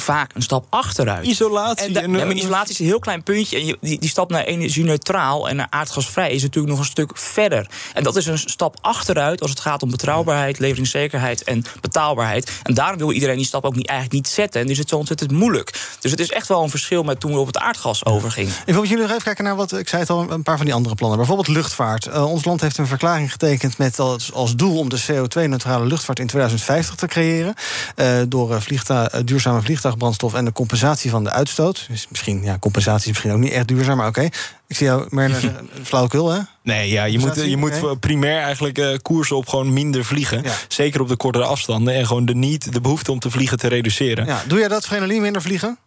[0.00, 1.26] vaak een stap achteruit.
[1.26, 1.98] Isolatie.
[1.98, 3.58] En, ja, maar isolatie is een heel klein puntje.
[3.58, 7.66] En die, die stap naar energie-neutraal en naar aardgasvrij is natuurlijk nog een stuk verder.
[7.94, 12.50] En dat is een stap achteruit als het gaat om betrouwbaarheid, leveringszekerheid en betaalbaarheid.
[12.62, 14.60] En daarom wil iedereen die stap ook niet, eigenlijk niet zetten.
[14.60, 15.96] En is het zo ontzettend moeilijk.
[16.00, 18.52] Dus het is echt wel een verschil met toen we op het aardgas overgingen.
[18.66, 20.66] Ik wil jullie nog even kijken naar wat, ik zei het al, een paar van
[20.66, 21.18] die andere plannen.
[21.18, 22.06] Bijvoorbeeld luchtvaart.
[22.06, 26.18] Uh, ons land heeft een verklaring getekend met als, als doel om de CO2-neutrale luchtvaart
[26.18, 27.54] in 2050 te creëren.
[27.96, 31.86] Uh, door vliegtuig, duurzame vliegtuigen vliegtuigbrandstof en de compensatie van de uitstoot.
[31.88, 34.28] Dus misschien, ja, compensatie is misschien ook niet echt duurzaam, maar oké.
[34.66, 36.40] Ik zie jou, Merner, flauwekul, hè?
[36.62, 40.42] Nee, ja, je moet, je moet primair eigenlijk uh, koersen op gewoon minder vliegen.
[40.42, 40.52] Ja.
[40.68, 41.94] Zeker op de kortere afstanden.
[41.94, 44.26] En gewoon de niet, de behoefte om te vliegen te reduceren.
[44.26, 45.78] Ja, doe jij dat, Frenelien, minder vliegen?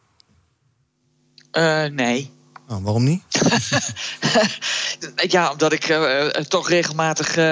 [1.51, 2.31] Uh, nee.
[2.69, 3.21] Oh, waarom niet?
[5.35, 7.43] ja, omdat ik uh, toch regelmatig uh,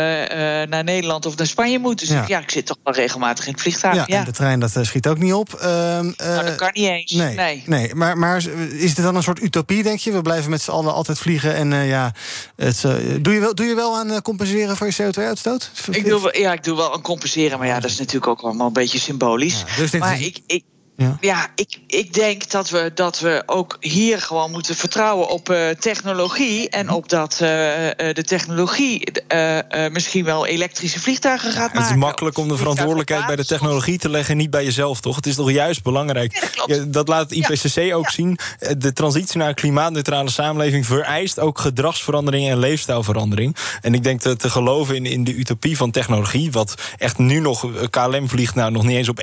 [0.63, 1.99] naar Nederland of naar Spanje moet.
[1.99, 2.23] Dus ja.
[2.27, 2.39] ja.
[2.39, 3.95] ik zit toch wel regelmatig in het vliegtuig.
[3.95, 4.19] Ja, ja.
[4.19, 5.53] En de trein dat schiet ook niet op.
[5.53, 7.11] Uh, nou, dat kan niet eens.
[7.11, 7.63] Nee, nee.
[7.65, 7.95] nee.
[7.95, 8.37] Maar, maar
[8.71, 10.11] is dit dan een soort utopie, denk je?
[10.11, 11.55] We blijven met z'n allen altijd vliegen.
[11.55, 12.13] En ja,
[12.55, 12.81] het,
[13.21, 15.71] doe, je wel, doe je wel aan compenseren voor je CO2-uitstoot?
[15.91, 17.57] Ik doe wel, ja, ik doe wel aan compenseren.
[17.57, 19.63] Maar ja, dat is natuurlijk ook allemaal een beetje symbolisch.
[19.77, 20.25] dus maar is...
[20.25, 20.63] ik, ik
[20.97, 25.49] ja, ja ik, ik denk dat we, dat we ook hier gewoon moeten vertrouwen op
[25.49, 26.69] uh, technologie.
[26.69, 29.59] En op dat uh, de technologie uh,
[29.91, 31.81] misschien wel elektrische vliegtuigen gaat maken.
[31.81, 35.15] Het is makkelijk om de verantwoordelijkheid bij de technologie te leggen, niet bij jezelf, toch?
[35.15, 36.51] Het is toch juist belangrijk.
[36.65, 38.39] Ja, dat, dat, laat het IPCC ook zien.
[38.77, 43.55] De transitie naar een klimaatneutrale samenleving vereist ook gedragsverandering en leefstijlverandering.
[43.81, 47.39] En ik denk te, te geloven in, in de utopie van technologie, wat echt nu
[47.39, 49.21] nog KLM vliegt, nou nog niet eens op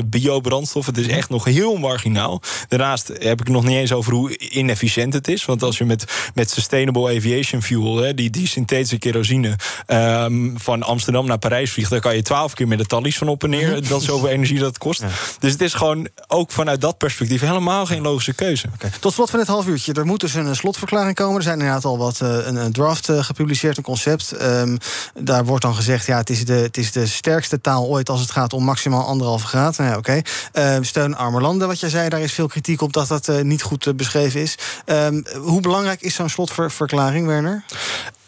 [0.00, 0.77] 1% biobrandstof.
[0.86, 2.40] Het is echt nog heel marginaal.
[2.68, 5.44] Daarnaast heb ik het nog niet eens over hoe inefficiënt het is.
[5.44, 10.82] Want als je met, met Sustainable Aviation Fuel, hè, die, die synthetische kerosine, um, van
[10.82, 13.50] Amsterdam naar Parijs vliegt, dan kan je twaalf keer met de tallies van op en
[13.50, 13.88] neer.
[13.88, 15.00] Dat is zoveel energie dat het kost.
[15.00, 15.08] Ja.
[15.38, 18.66] Dus het is gewoon ook vanuit dat perspectief helemaal geen logische keuze.
[18.74, 18.90] Okay.
[19.00, 19.92] Tot slot van dit half uurtje.
[19.92, 21.36] Er moet dus een slotverklaring komen.
[21.36, 24.42] Er zijn inderdaad al wat uh, een, draft uh, gepubliceerd, een concept.
[24.42, 24.78] Um,
[25.14, 28.20] daar wordt dan gezegd, ja, het is, de, het is de sterkste taal ooit als
[28.20, 29.76] het gaat om maximaal anderhalve graad.
[29.76, 30.10] Nou ja, oké.
[30.52, 30.67] Okay.
[30.68, 33.40] Uh, steun arme landen, wat jij zei, daar is veel kritiek op dat dat uh,
[33.40, 34.58] niet goed uh, beschreven is.
[34.86, 37.64] Um, hoe belangrijk is zo'n slotverklaring, Werner?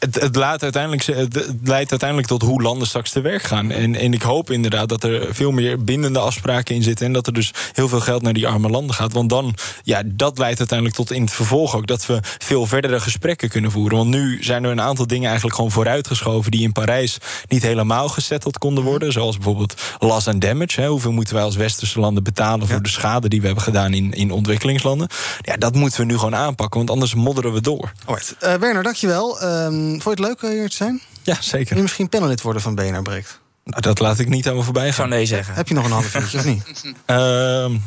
[0.01, 3.71] Het, het, laat uiteindelijk, het leidt uiteindelijk tot hoe landen straks te werk gaan.
[3.71, 7.07] En, en ik hoop inderdaad dat er veel meer bindende afspraken in zitten.
[7.07, 9.13] En dat er dus heel veel geld naar die arme landen gaat.
[9.13, 13.01] Want dan, ja, dat leidt uiteindelijk tot in het vervolg ook dat we veel verdere
[13.01, 13.99] gesprekken kunnen voeren.
[13.99, 18.09] Want nu zijn er een aantal dingen eigenlijk gewoon vooruitgeschoven die in Parijs niet helemaal
[18.09, 19.13] gesetteld konden worden.
[19.13, 20.81] Zoals bijvoorbeeld loss and damage.
[20.81, 20.89] Hè.
[20.89, 22.83] Hoeveel moeten wij als westerse landen betalen voor ja.
[22.83, 25.09] de schade die we hebben gedaan in, in ontwikkelingslanden?
[25.41, 27.93] Ja, dat moeten we nu gewoon aanpakken, want anders modderen we door.
[28.05, 28.37] Alright.
[28.43, 29.43] Uh, Werner, dankjewel.
[29.43, 31.01] Um, vond je het leuk hier te zijn?
[31.23, 31.69] Ja, zeker.
[31.69, 33.41] Wil je misschien panelid worden van BNR Breekt?
[33.65, 34.91] Nou, dat laat ik niet aan me voorbij gaan.
[34.91, 35.55] Ik zou nee zeggen.
[35.55, 36.63] Heb je nog een half uurtje of niet?
[37.07, 37.17] Uh,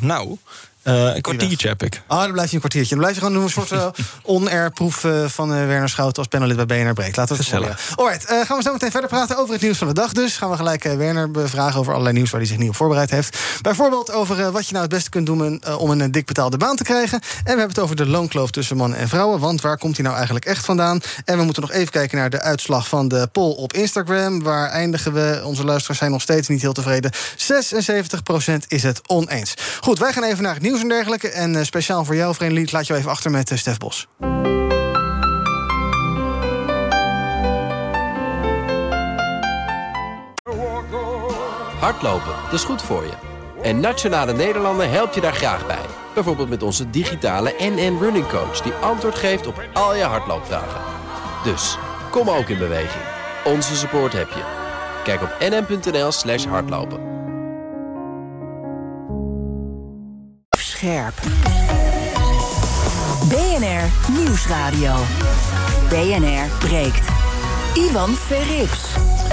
[0.00, 0.36] nou,
[0.84, 2.02] uh, een kwartiertje heb ik.
[2.06, 2.94] Ah, dan blijf je een kwartiertje.
[2.94, 3.86] Dan blijf je gewoon een soort uh,
[4.22, 7.16] on-air proef uh, van Werner Schouten als panelid bij BNR Breekt.
[7.16, 7.92] Laten we het Gezellig.
[7.96, 10.12] Alright, gaan we zo meteen verder praten over het nieuws van de dag.
[10.12, 13.10] Dus gaan we gelijk Werner bevragen over allerlei nieuws waar hij zich niet op voorbereid
[13.10, 13.38] heeft.
[13.62, 16.84] Bijvoorbeeld over wat je nou het beste kunt doen om een dik betaalde baan te
[16.84, 17.20] krijgen.
[17.20, 19.40] En we hebben het over de loonkloof tussen mannen en vrouwen.
[19.40, 21.00] Want waar komt die nou eigenlijk echt vandaan?
[21.24, 24.42] En we moeten nog even kijken naar de uitslag van de poll op Instagram.
[24.42, 25.42] Waar eindigen we?
[25.44, 27.12] Onze luisteraars zijn nog steeds niet heel tevreden.
[27.12, 27.16] 76%
[28.68, 29.54] is het oneens.
[29.80, 31.28] Goed, wij gaan even naar het nieuws en dergelijke.
[31.28, 34.08] En uh, speciaal voor jou, vriend Lied, laat je even achter met uh, Stef Bos.
[41.78, 43.12] Hardlopen, dat is goed voor je.
[43.62, 45.84] En Nationale Nederlanden helpt je daar graag bij.
[46.14, 48.60] Bijvoorbeeld met onze digitale NN Running Coach...
[48.60, 50.80] die antwoord geeft op al je hardloopvragen.
[51.44, 51.78] Dus,
[52.10, 53.04] kom ook in beweging.
[53.44, 54.42] Onze support heb je.
[55.04, 57.23] Kijk op nn.nl slash hardlopen.
[63.28, 64.94] BNR Nieuwsradio.
[65.88, 67.08] BNR breekt.
[67.74, 69.23] Ivan Verrips.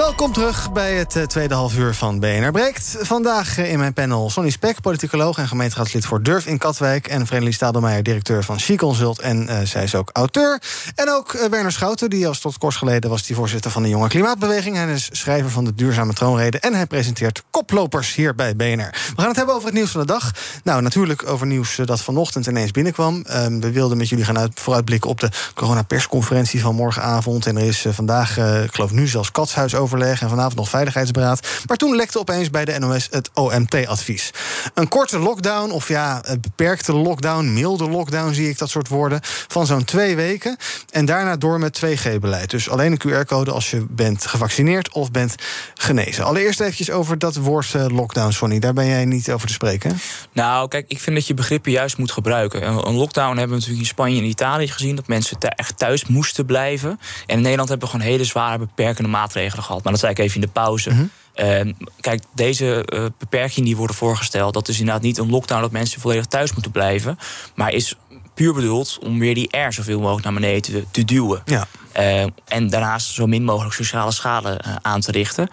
[0.00, 2.96] Welkom terug bij het uh, tweede halfuur van BNR Breekt.
[3.00, 7.06] Vandaag uh, in mijn panel Sonny Spek, politicoloog en gemeenteraadslid voor Durf in Katwijk.
[7.06, 9.20] En Vredelie Stadelmeijer, directeur van She Consult.
[9.20, 10.62] En uh, zij is ook auteur.
[10.94, 14.08] En ook Werner Schouten, die als tot kort geleden was die voorzitter van de Jonge
[14.08, 14.76] Klimaatbeweging.
[14.76, 16.58] Hij is schrijver van de Duurzame Troonrede.
[16.58, 18.90] En hij presenteert koplopers hier bij BNR.
[19.14, 20.30] We gaan het hebben over het nieuws van de dag.
[20.64, 23.22] Nou, natuurlijk over nieuws dat vanochtend ineens binnenkwam.
[23.26, 27.46] Ehm, we wilden met jullie gaan uit, vooruitblikken op de coronapersconferentie van morgenavond.
[27.46, 31.48] En er is vandaag, ik geloof nu zelfs Katshuis over overleg en vanavond nog veiligheidsberaad.
[31.66, 34.30] Maar toen lekte opeens bij de NOS het OMT-advies.
[34.74, 39.20] Een korte lockdown, of ja, een beperkte lockdown, milde lockdown zie ik dat soort woorden,
[39.48, 40.56] van zo'n twee weken.
[40.90, 42.50] En daarna door met 2G-beleid.
[42.50, 45.34] Dus alleen een QR-code als je bent gevaccineerd of bent
[45.74, 46.24] genezen.
[46.24, 48.58] Allereerst eventjes over dat woord uh, lockdown, Sonny.
[48.58, 49.98] Daar ben jij niet over te spreken.
[50.32, 52.62] Nou, kijk, ik vind dat je begrippen juist moet gebruiken.
[52.62, 54.96] Een lockdown hebben we natuurlijk in Spanje en Italië gezien...
[54.96, 57.00] dat mensen echt thuis moesten blijven.
[57.26, 59.69] En in Nederland hebben we gewoon hele zware beperkende maatregelen gehad.
[59.74, 60.90] Maar dat zei ik even in de pauze.
[60.90, 61.10] Mm-hmm.
[61.36, 64.54] Uh, kijk, deze uh, beperkingen die worden voorgesteld...
[64.54, 67.18] dat is inderdaad niet een lockdown dat mensen volledig thuis moeten blijven...
[67.54, 67.94] maar is
[68.34, 71.42] puur bedoeld om weer die R zoveel mogelijk naar beneden te, te duwen.
[71.44, 71.66] Ja.
[71.98, 75.48] Uh, en daarnaast zo min mogelijk sociale schade uh, aan te richten.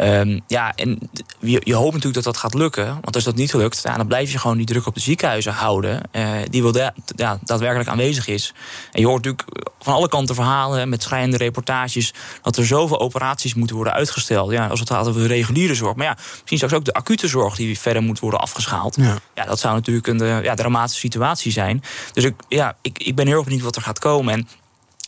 [0.00, 2.86] Um, ja, en je, je, hoopt natuurlijk dat dat gaat lukken.
[2.86, 5.52] Want als dat niet lukt, ja, dan blijf je gewoon die druk op de ziekenhuizen
[5.52, 6.00] houden.
[6.12, 8.54] Uh, die wel da ja, daadwerkelijk aanwezezig is.
[8.92, 12.14] En je hoort natuurlijk van alle kanten verhalen met schrijnende reportages.
[12.42, 14.50] dat er zoveel operaties moeten worden uitgesteld.
[14.50, 15.94] Ja, als het gaat over de reguliere zorg.
[15.96, 18.96] Maar ja, misschien straks ook de acute zorg die verder moet worden afgeschaald.
[18.96, 21.82] Ja, ja dat zou natuurlijk een ja, dramatische situatie zijn.
[22.12, 24.34] Dus ik, ja, ik, ik ben heel erg benieuwd wat er gaat komen.
[24.34, 24.48] En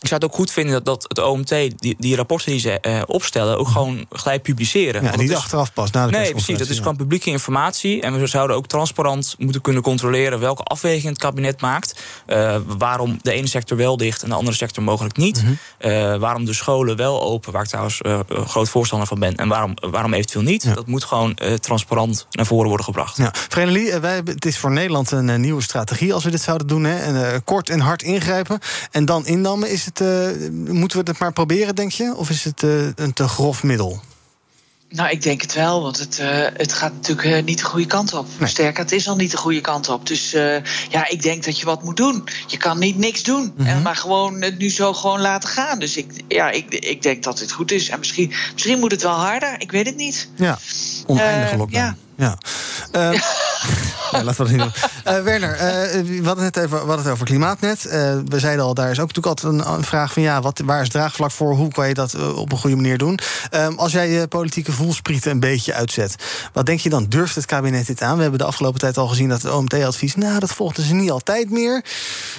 [0.01, 2.77] ik zou het ook goed vinden dat, dat het OMT die, die rapporten die ze
[2.81, 5.03] uh, opstellen ook gewoon gelijk publiceren.
[5.03, 5.91] Ja, niet achteraf pas.
[5.91, 6.57] Na de nee, precies.
[6.57, 8.01] Dat is gewoon publieke informatie.
[8.01, 12.01] En we zouden ook transparant moeten kunnen controleren welke afweging het kabinet maakt.
[12.27, 15.41] Uh, waarom de ene sector wel dicht en de andere sector mogelijk niet.
[15.41, 15.91] Mm -hmm.
[15.91, 19.35] uh, waarom de scholen wel open, waar ik trouwens groot voorstander van ben.
[19.35, 20.63] En waarom, waarom eventueel niet.
[20.63, 20.73] Ja.
[20.73, 23.17] Dat moet gewoon transparant naar voren worden gebracht.
[23.17, 23.33] Ja.
[23.49, 26.83] Vrenelie, wij, het is voor Nederland een nieuwe strategie als we dit zouden doen.
[26.83, 26.97] Hè.
[26.99, 28.59] En, kort en hard ingrijpen
[28.91, 29.71] en dan indammen.
[29.71, 32.15] Is het, uh, moeten we het maar proberen, denk je?
[32.15, 34.01] Of is het uh, een te grof middel?
[34.89, 38.13] Nou, ik denk het wel, want het, uh, het gaat natuurlijk niet de goede kant
[38.13, 38.27] op.
[38.37, 38.49] Nee.
[38.49, 40.07] Sterker, het is al niet de goede kant op.
[40.07, 40.31] Dus
[40.89, 42.23] ja, ik denk dat je wat moet doen.
[42.47, 43.65] Je kan niet niks doen, mm -hmm.
[43.65, 45.79] en maar gewoon het nu zo gewoon laten gaan.
[45.79, 47.89] Dus ik, ja, ik, ik denk dat het goed is.
[47.89, 50.29] En misschien, misschien moet het wel harder, ik weet het niet.
[50.35, 50.57] Ja,
[51.05, 51.85] oneindige lockdown.
[51.85, 51.95] Ja.
[52.19, 52.37] Ja.
[52.95, 53.11] Uh,
[54.11, 54.57] ja, laten we
[55.03, 57.81] dat Werner, uh, we hadden het even, we hadden het over klimaatnet.
[58.25, 60.21] we zeiden al, daar is ook natuurlijk altijd een, vraag van...
[60.21, 61.53] ja, wat, waar is draagvlak voor?
[61.55, 63.19] Hoe kan je dat op een goede manier doen?
[63.49, 66.15] Ehm, als jij je politieke voelsprieten een beetje uitzet...
[66.53, 67.05] wat denk je dan?
[67.09, 68.15] Durft het kabinet dit aan?
[68.15, 70.15] We hebben de afgelopen tijd al gezien dat het OMT-advies...
[70.15, 71.83] nou, dat volgden ze niet altijd meer.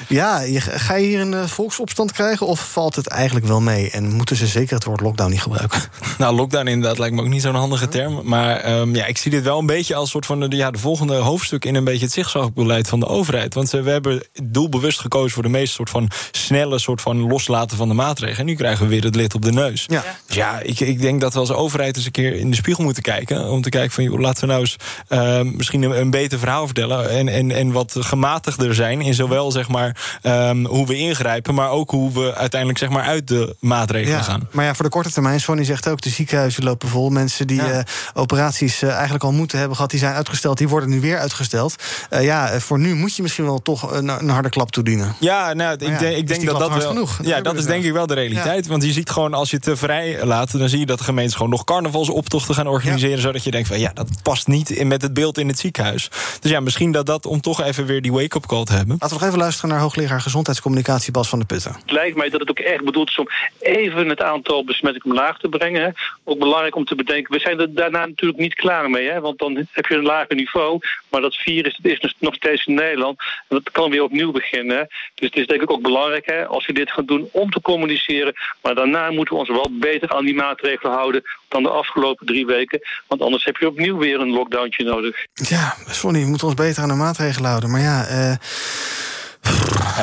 [0.09, 2.47] Ja, ga je hier een volksopstand krijgen...
[2.47, 3.91] of valt het eigenlijk wel mee?
[3.91, 5.81] En moeten ze zeker het woord lockdown niet gebruiken?
[6.19, 8.21] Nou, lockdown inderdaad lijkt me ook niet zo'n handige term.
[8.25, 10.79] Maar um, ja, ik zie dit wel een beetje als soort van de, ja, de
[10.79, 13.55] volgende hoofdstuk in een beetje het zigzagbeleid van de overheid.
[13.55, 17.89] Want we hebben doelbewust gekozen voor de meest soort van snelle soort van loslaten van
[17.89, 18.39] de maatregelen.
[18.41, 19.85] En nu krijgen we weer het lid op de neus.
[19.87, 20.05] Ja.
[20.27, 22.85] Dus ja, ik, ik denk dat we als overheid eens een keer in de spiegel
[22.85, 23.51] moeten kijken.
[23.51, 24.77] Om te kijken van joh, laten we nou eens
[25.09, 27.11] uh, misschien een, een, beter verhaal vertellen.
[27.11, 31.71] En, en, en wat gematigder zijn in zowel zeg maar um, hoe we ingrijpen, maar
[31.71, 34.49] ook hoe we uiteindelijk zeg maar uit de maatregelen ja, gaan.
[34.53, 37.11] Maar ja, voor de korte termijn, Sonny zegt ook, de ziekenhuizen lopen vol.
[37.11, 37.77] Mensen die ja.
[37.77, 37.81] uh,
[38.15, 41.75] operaties uh, eigenlijk al moeten hebben gehad, die zijn uitgesteld, die worden nu weer uitgesteld.
[42.13, 45.15] Uh, ja, voor nu moet je misschien wel toch een, een harde klap toedienen.
[45.21, 46.89] Ja, nou, ik, ja, denk, ik denk dat dat wel.
[46.89, 47.19] Genoeg.
[47.23, 48.65] Ja, dat is denk ik wel de realiteit.
[48.65, 48.71] Ja.
[48.71, 51.05] Want je ziet gewoon, als je het te vrij laat, dan zie je dat de
[51.05, 53.17] gemeentes gewoon nog carnavalsoptochten gaan organiseren.
[53.17, 53.23] Ja.
[53.23, 56.09] Zodat je denkt van ja, dat past niet in met het beeld in het ziekenhuis.
[56.41, 58.97] Dus ja, misschien dat dat om toch even weer die wake-up call te hebben.
[59.01, 61.73] Laten we nog even luisteren naar hoogleraar gezondheidscommunicatie Bas van de Putten.
[61.73, 65.39] Het lijkt mij dat het ook echt bedoeld is om even het aantal besmettingen omlaag
[65.39, 65.83] te brengen.
[65.83, 65.91] Hè.
[66.25, 69.11] Ook belangrijk om te bedenken, we zijn er daarna natuurlijk niet klaar mee.
[69.11, 70.79] Hè, want dan heb je een lager niveau.
[71.09, 73.19] Maar dat virus is nog steeds in Nederland.
[73.19, 74.89] En dat kan weer opnieuw beginnen.
[75.15, 77.61] Dus het is denk ik ook belangrijk hè, als je dit gaat doen om te
[77.61, 78.35] communiceren.
[78.63, 82.47] Maar daarna moeten we ons wel beter aan die maatregelen houden dan de afgelopen drie
[82.47, 82.81] weken.
[83.07, 85.27] Want anders heb je opnieuw weer een lockdowntje nodig.
[85.35, 87.71] Ja, sorry, we moeten ons beter aan de maatregelen houden.
[87.71, 88.07] Maar ja...
[88.11, 88.35] Uh...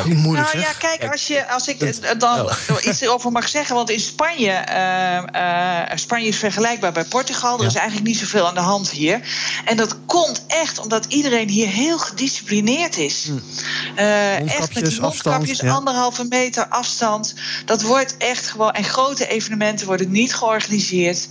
[0.06, 2.54] Moeilijk, nou ja, kijk, als, je, als ik dan oh.
[2.88, 3.76] iets erover mag zeggen.
[3.76, 7.56] Want in Spanje, uh, uh, Spanje is vergelijkbaar bij Portugal.
[7.56, 7.68] Er ja.
[7.68, 9.22] is eigenlijk niet zoveel aan de hand hier.
[9.66, 13.26] En dat komt echt omdat iedereen hier heel gedisciplineerd is.
[13.26, 13.38] Hm.
[14.00, 15.74] Uh, echt met die mondkapjes, ja.
[15.74, 17.34] anderhalve meter afstand.
[17.66, 18.72] Dat wordt echt gewoon.
[18.72, 21.28] En grote evenementen worden niet georganiseerd.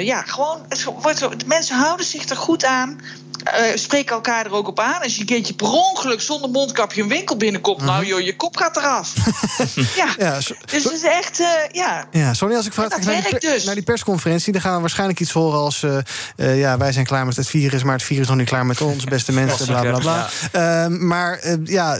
[0.00, 0.64] ja, gewoon.
[0.68, 3.00] Het wordt, mensen houden zich er goed aan.
[3.48, 5.02] Uh, spreken elkaar er ook op aan.
[5.02, 7.94] Als je een keertje per ongeluk zonder mondkapje een winkel binnenkomt, uh -huh.
[7.94, 9.12] nou joh, je kop gaat eraf.
[9.96, 10.14] ja.
[10.18, 12.06] ja so, dus het is echt, uh, ja.
[12.10, 13.64] Ja, sorry, als ik vraag naar, die dus.
[13.64, 17.26] naar die persconferentie, dan gaan we waarschijnlijk iets horen als, uh, ja, wij zijn klaar
[17.26, 19.80] met het virus, maar het virus is nog niet klaar met ons, beste mensen, bla
[19.80, 20.28] bla bla.
[20.52, 20.88] Ja.
[20.88, 21.98] maar ja,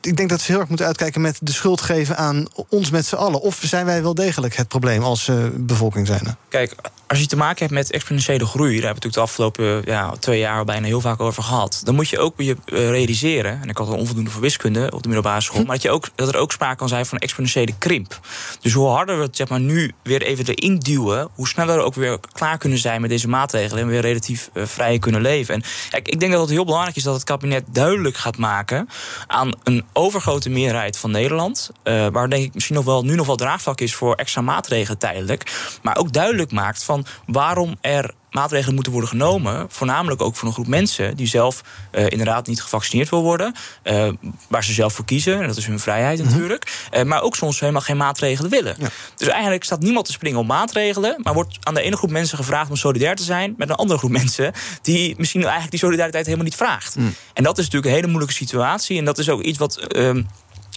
[0.00, 3.06] ik denk dat ze heel erg moeten uitkijken met de schuld geven aan ons met
[3.06, 3.40] z'n allen.
[3.40, 6.36] Of zijn wij wel degelijk het probleem als bevolking zijn?
[6.48, 6.74] Kijk,
[7.10, 10.12] als je te maken hebt met exponentiële groei, daar hebben we natuurlijk de afgelopen ja,
[10.18, 11.80] twee jaar bijna heel vaak over gehad.
[11.84, 15.08] Dan moet je ook je realiseren, en ik had een onvoldoende voor wiskunde op de
[15.08, 15.66] middelbare school, hm.
[15.66, 18.20] maar dat, je ook, dat er ook sprake kan zijn van exponentiële krimp.
[18.60, 21.82] Dus hoe harder we het zeg maar, nu weer even erin duwen, hoe sneller we
[21.82, 25.54] ook weer klaar kunnen zijn met deze maatregelen en weer relatief uh, vrij kunnen leven.
[25.54, 28.88] En kijk, ik denk dat het heel belangrijk is dat het kabinet duidelijk gaat maken
[29.26, 33.26] aan een overgrote meerderheid van Nederland, uh, waar denk ik misschien nog wel nu nog
[33.26, 38.74] wel draagvlak is voor extra maatregelen tijdelijk, maar ook duidelijk maakt van waarom er maatregelen
[38.74, 39.66] moeten worden genomen.
[39.68, 43.54] Voornamelijk ook voor een groep mensen die zelf uh, inderdaad niet gevaccineerd wil worden.
[43.84, 44.08] Uh,
[44.48, 45.40] waar ze zelf voor kiezen.
[45.40, 46.32] En dat is hun vrijheid mm -hmm.
[46.32, 46.88] natuurlijk.
[46.92, 48.74] Uh, maar ook soms helemaal geen maatregelen willen.
[48.78, 48.88] Ja.
[49.16, 51.20] Dus eigenlijk staat niemand te springen op maatregelen.
[51.22, 53.54] Maar wordt aan de ene groep mensen gevraagd om solidair te zijn.
[53.56, 56.96] Met een andere groep mensen die misschien eigenlijk die solidariteit helemaal niet vraagt.
[56.96, 57.14] Mm.
[57.34, 58.98] En dat is natuurlijk een hele moeilijke situatie.
[58.98, 59.86] En dat is ook iets wat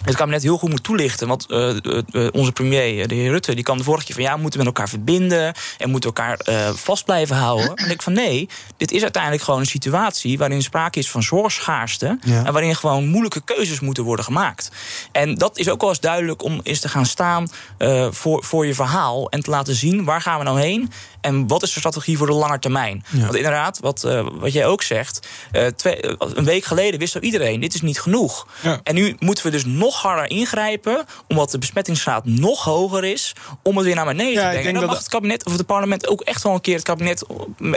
[0.04, 1.28] het kabinet heel goed moet toelichten.
[1.28, 4.34] Want uh, uh, onze premier, de heer Rutte, die kwam de vorige keer van ja,
[4.34, 7.66] we moeten met elkaar verbinden en moeten elkaar uh, vast blijven houden.
[7.66, 11.22] En ik denk van nee, dit is uiteindelijk gewoon een situatie waarin sprake is van
[11.22, 12.18] zorgschaarste.
[12.20, 12.44] Ja.
[12.44, 14.70] En waarin gewoon moeilijke keuzes moeten worden gemaakt.
[15.12, 17.48] En dat is ook wel eens duidelijk om eens te gaan staan
[18.10, 20.90] voor, voor je verhaal en te laten zien waar gaan we nou heen.
[21.24, 23.04] En wat is de strategie voor de lange termijn?
[23.10, 23.20] Ja.
[23.20, 25.28] Want inderdaad, wat, uh, wat jij ook zegt.
[25.52, 28.46] Uh, twee, een week geleden wist al iedereen: dit is niet genoeg.
[28.60, 28.80] Ja.
[28.82, 31.04] En nu moeten we dus nog harder ingrijpen.
[31.28, 33.32] omdat de besmettingsgraad nog hoger is.
[33.62, 34.66] om het weer naar beneden ja, te brengen.
[34.66, 36.84] En dan dat mag het kabinet of het parlement ook echt wel een keer het
[36.84, 37.24] kabinet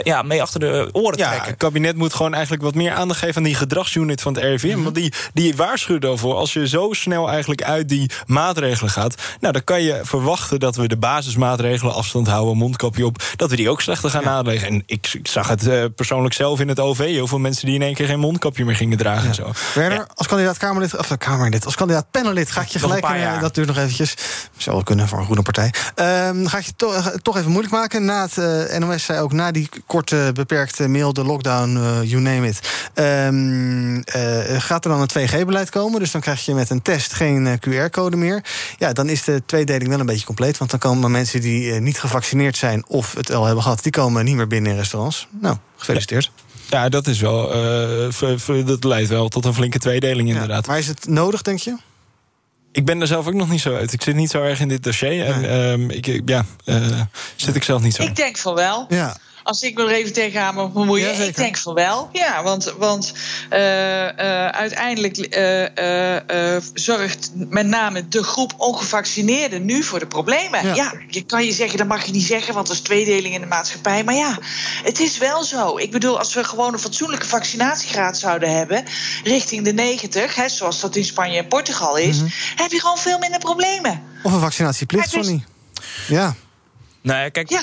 [0.02, 1.50] ja, mee achter de oren ja, trekken.
[1.50, 4.76] Het kabinet moet gewoon eigenlijk wat meer aandacht geven aan die gedragsunit van het RIVM.
[4.76, 6.34] Mm Want die, die waarschuwt ervoor.
[6.34, 9.14] Als je zo snel eigenlijk uit die maatregelen gaat.
[9.40, 13.56] Nou, dan kan je verwachten dat we de basismaatregelen afstand houden, mondkapje op dat we
[13.56, 14.28] die ook slechter gaan ja.
[14.28, 14.68] naleggen.
[14.68, 16.98] En ik, ik zag het uh, persoonlijk zelf in het OV.
[16.98, 19.22] Heel veel mensen die in één keer geen mondkapje meer gingen dragen.
[19.22, 19.28] Ja.
[19.28, 19.52] En zo.
[19.74, 23.04] Werner, als kandidaat Kamerlid, of uh, Kamerlid, als kandidaat panellid ga ik je gelijk.
[23.08, 24.14] Uh, dat duurt nog eventjes.
[24.56, 25.72] Zou wel kunnen voor een groene partij.
[25.94, 28.04] Um, ga ik je to, toch even moeilijk maken.
[28.04, 32.60] Na het NOS zei ook na die korte beperkte mail, de lockdown, you name it.
[32.94, 34.02] Um,
[34.60, 36.00] gaat er dan een 2G-beleid komen?
[36.00, 38.44] Dus dan krijg je met een test geen QR-code meer.
[38.78, 40.58] Ja, dan is de tweedeling wel een beetje compleet.
[40.58, 44.24] Want dan komen mensen die niet gevaccineerd zijn of het al hebben gehad, die komen
[44.24, 45.26] niet meer binnen in restaurants.
[45.40, 46.30] Nou, gefeliciteerd.
[46.68, 47.56] Ja, dat is wel.
[48.20, 50.64] Uh, dat leidt wel tot een flinke tweedeling, inderdaad.
[50.64, 51.76] Ja, maar is het nodig, denk je?
[52.72, 53.92] Ik ben er zelf ook nog niet zo uit.
[53.92, 55.24] Ik zit niet zo erg in dit dossier.
[55.24, 55.44] En
[55.80, 57.00] uh, ik, ja, uh,
[57.36, 58.02] zit ik zelf niet zo.
[58.02, 58.86] Ik denk van wel.
[58.88, 59.16] Ja
[59.48, 61.16] als ik me er even tegenaan mag bemoeien.
[61.16, 62.08] Ja, ik denk van wel.
[62.12, 63.12] Ja, want, want
[63.52, 70.66] uh, uh, uiteindelijk uh, zorgt met name de groep ongevaccineerden nu voor de problemen.
[70.66, 70.74] Ja.
[70.74, 70.92] ja.
[71.08, 73.46] je kan je zeggen, dat mag je niet zeggen, want er is tweedeling in de
[73.46, 74.04] maatschappij.
[74.04, 74.38] Maar ja,
[74.82, 75.78] het is wel zo.
[75.78, 78.84] Ik bedoel, als we gewoon een fatsoenlijke vaccinatiegraad zouden hebben,
[79.24, 82.32] richting de 90, hè, zoals dat in Spanje en Portugal is, mm -hmm.
[82.56, 84.02] heb je gewoon veel minder problemen.
[84.22, 85.44] Of een vaccinatieplicht, Sonny.
[86.08, 86.34] Ja.
[87.02, 87.62] Nee, kijk, ja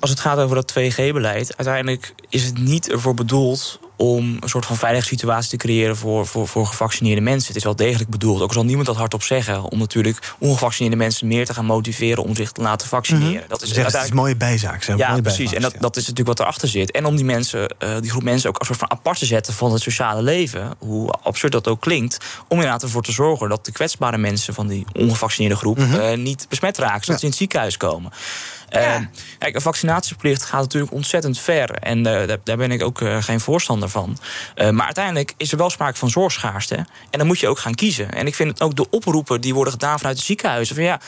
[0.00, 4.66] als het gaat over dat 2G-beleid, uiteindelijk is het niet ervoor bedoeld om een soort
[4.66, 7.46] van veilige situatie te creëren voor, voor, voor gevaccineerde mensen.
[7.46, 10.96] Het is wel degelijk bedoeld, ook al zal niemand dat hardop zeggen, om natuurlijk ongevaccineerde
[10.96, 13.32] mensen meer te gaan motiveren om zich te laten vaccineren.
[13.32, 13.48] Mm -hmm.
[13.48, 14.82] Dat is, is een mooie bijzaak.
[14.82, 15.38] Ja, mooie precies.
[15.38, 15.78] Bijzaak, en dat, ja.
[15.78, 16.90] dat is natuurlijk wat erachter zit.
[16.90, 19.54] En om die mensen, uh, die groep mensen ook als soort van apart te zetten
[19.54, 23.64] van het sociale leven, hoe absurd dat ook klinkt, om inderdaad ervoor te zorgen dat
[23.64, 26.00] de kwetsbare mensen van die ongevaccineerde groep mm -hmm.
[26.00, 27.18] uh, niet besmet raken, zodat ja.
[27.18, 28.12] ze in het ziekenhuis komen.
[28.70, 29.00] Ja.
[29.00, 29.06] Uh,
[29.38, 31.70] kijk, een vaccinatieplicht gaat natuurlijk ontzettend ver.
[31.70, 34.18] En uh, daar, ben ik ook uh, geen voorstander van.
[34.56, 36.74] Uh, maar uiteindelijk is er wel sprake van zorgschaarste.
[37.10, 38.12] En dan moet je ook gaan kiezen.
[38.12, 40.74] En ik vind het ook de oproepen die worden gedaan vanuit de ziekenhuizen.
[40.74, 41.00] Van ja,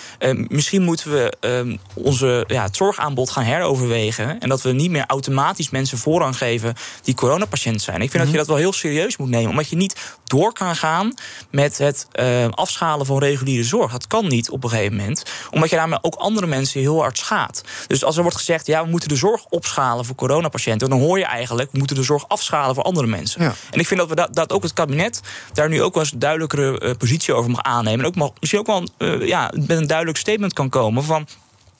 [0.48, 4.40] misschien moeten we ehm, onze, ja, het zorgaanbod gaan heroverwegen.
[4.40, 8.00] En dat we niet meer automatisch mensen voorrang geven die coronapatiënt zijn.
[8.00, 8.32] Ik vind mm -hmm.
[8.32, 9.50] dat je dat wel heel serieus moet nemen.
[9.50, 11.14] Omdat je niet door kan gaan
[11.50, 12.06] met het
[12.50, 13.92] afschalen van reguliere zorg.
[13.92, 15.24] Dat kan niet op een gegeven moment.
[15.50, 17.51] Omdat je daarmee ook andere mensen heel hard schaadt.
[17.86, 21.18] Dus als er wordt gezegd, ja, we moeten de zorg opschalen voor coronapatiënten, dan hoor
[21.18, 23.42] je eigenlijk, we moeten de zorg afschalen voor andere mensen.
[23.42, 23.54] Ja.
[23.70, 25.20] En ik vind dat we dat, dat ook het kabinet
[25.52, 28.00] daar nu ook wel eens een duidelijkere uh, positie over mag aannemen.
[28.00, 31.26] En ook mag, misschien ook wel uh, ja, met een duidelijk statement kan komen van.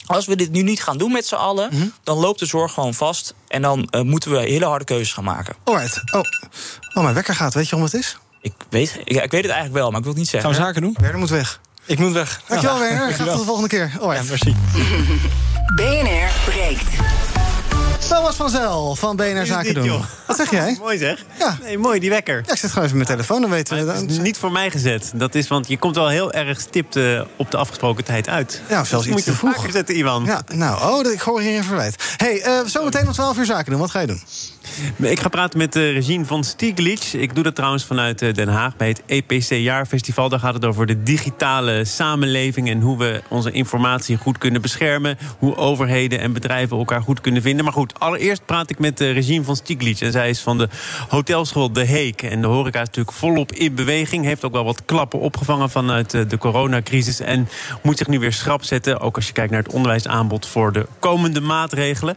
[0.07, 1.93] Als we dit nu niet gaan doen met z'n allen, mm -hmm.
[2.03, 3.35] dan loopt de zorg gewoon vast.
[3.49, 5.55] En dan uh, moeten we hele harde keuzes gaan maken.
[5.65, 6.03] Alright.
[6.15, 6.21] Oh.
[6.95, 7.55] oh, mijn wekker gaat.
[7.55, 8.19] Weet je waarom het is?
[8.41, 10.51] Ik weet, ik, ik weet het eigenlijk wel, maar ik wil het niet zeggen.
[10.51, 10.97] Gaan we zaken doen?
[11.01, 11.61] Werner moet weg.
[11.87, 12.41] Ik moet weg.
[12.49, 12.79] Dankjewel.
[12.79, 13.13] Werner.
[13.13, 13.93] Graag tot de volgende keer.
[14.01, 14.25] Alright.
[14.25, 14.57] Ja, merci.
[15.77, 16.89] BNR breekt.
[18.09, 19.85] Thomas van Zel van BNR Zaken doen.
[19.85, 20.05] Joh.
[20.27, 20.77] Wat zeg jij?
[20.81, 21.25] mooi zeg.
[21.39, 21.59] Ja.
[21.63, 22.43] Nee, mooi, die wekker.
[22.47, 24.11] Ja, ik zet gewoon even mijn telefoon, dan weten we dat.
[24.11, 25.13] is niet voor mij gezet.
[25.15, 28.63] Dat is, want je komt wel heel erg stipt uh, op de afgesproken tijd uit.
[28.69, 29.67] Ja, zelfs dus iets te vroeg.
[29.71, 30.25] zetten, Ivan.
[30.25, 32.15] Ja, nou, oh, ik hoor hier een verwijt.
[32.17, 33.81] hey, uh, zometeen om 12 uur Zaken doen.
[33.81, 34.23] Wat ga je doen?
[34.97, 37.15] Ik ga praten met uh, Regine van Stieglitz.
[37.15, 40.29] Ik doe dat trouwens vanuit uh, Den Haag bij het EPC Jaarfestival.
[40.29, 45.19] Daar gaat het over de digitale samenleving en hoe we onze informatie goed kunnen beschermen.
[45.39, 47.65] Hoe overheden en bedrijven elkaar goed kunnen vinden.
[47.65, 50.03] Maar goed, allereerst praat ik met uh, Regine van Stieglitz.
[50.03, 50.69] En zij is van de
[51.09, 52.23] hotelschool De Heek.
[52.23, 54.25] En de horeca is natuurlijk volop in beweging.
[54.25, 57.21] Heeft ook wel wat klappen opgevangen vanuit de coronacrisis.
[57.21, 57.49] En
[57.83, 59.01] moet zich nu weer schrap zetten.
[59.01, 62.17] Ook als je kijkt naar het onderwijsaanbod voor de komende maatregelen.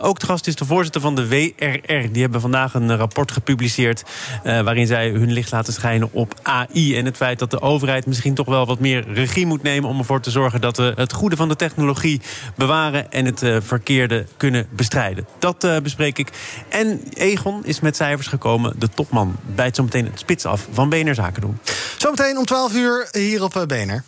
[0.00, 4.02] ook de gast is de voorzitter van de WR die hebben vandaag een rapport gepubliceerd...
[4.44, 6.96] Uh, waarin zij hun licht laten schijnen op AI...
[6.96, 9.88] en het feit dat de overheid misschien toch wel wat meer regie moet nemen...
[9.88, 12.20] om ervoor te zorgen dat we het goede van de technologie
[12.56, 13.12] bewaren...
[13.12, 15.26] en het uh, verkeerde kunnen bestrijden.
[15.38, 16.30] Dat uh, bespreek ik.
[16.68, 18.74] En Egon is met cijfers gekomen.
[18.78, 21.58] De topman bijt zo meteen het spits af van BNR Zaken doen.
[21.98, 24.04] Zometeen om 12 uur hier op BNR.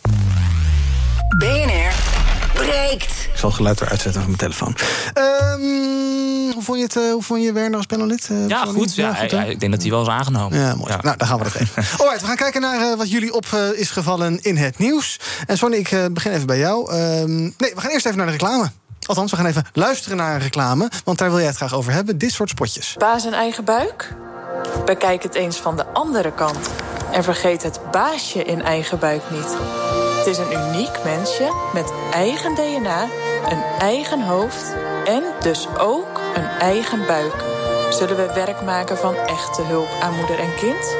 [1.37, 2.22] BNR
[2.65, 3.11] breekt.
[3.33, 4.75] Ik zal het geluid eruit zetten van mijn telefoon.
[5.17, 8.27] Um, hoe vond je, het, eh, hoe vond je Werner als panelid?
[8.31, 8.95] eh, Ja, goed.
[8.95, 10.59] Ja, ik denk dat hij wel is aangenomen.
[10.59, 10.93] Ja, mooi.
[11.01, 11.83] Nou, daar gaan we er even.
[11.99, 13.45] Alright, we gaan kijken naar eh, wat jullie op
[13.75, 15.19] is gevallen in het nieuws.
[15.45, 16.91] En Sonny, ik begin even bij jou.
[16.91, 18.71] Ehm, nee, we gaan eerst even naar de reclame.
[19.05, 20.89] Althans, we gaan even luisteren naar een reclame.
[21.03, 22.17] Want daar wil jij het graag over hebben.
[22.17, 22.95] Dit soort spotjes.
[22.97, 24.13] Baas en eigen buik?
[24.85, 26.69] Bekijk het eens van de andere kant.
[27.11, 29.55] En vergeet het baasje in eigen buik niet.
[30.23, 33.07] Het is een uniek mensje met eigen DNA,
[33.49, 37.43] een eigen hoofd en dus ook een eigen buik.
[37.89, 40.95] Zullen we werk maken van echte hulp aan moeder en kind?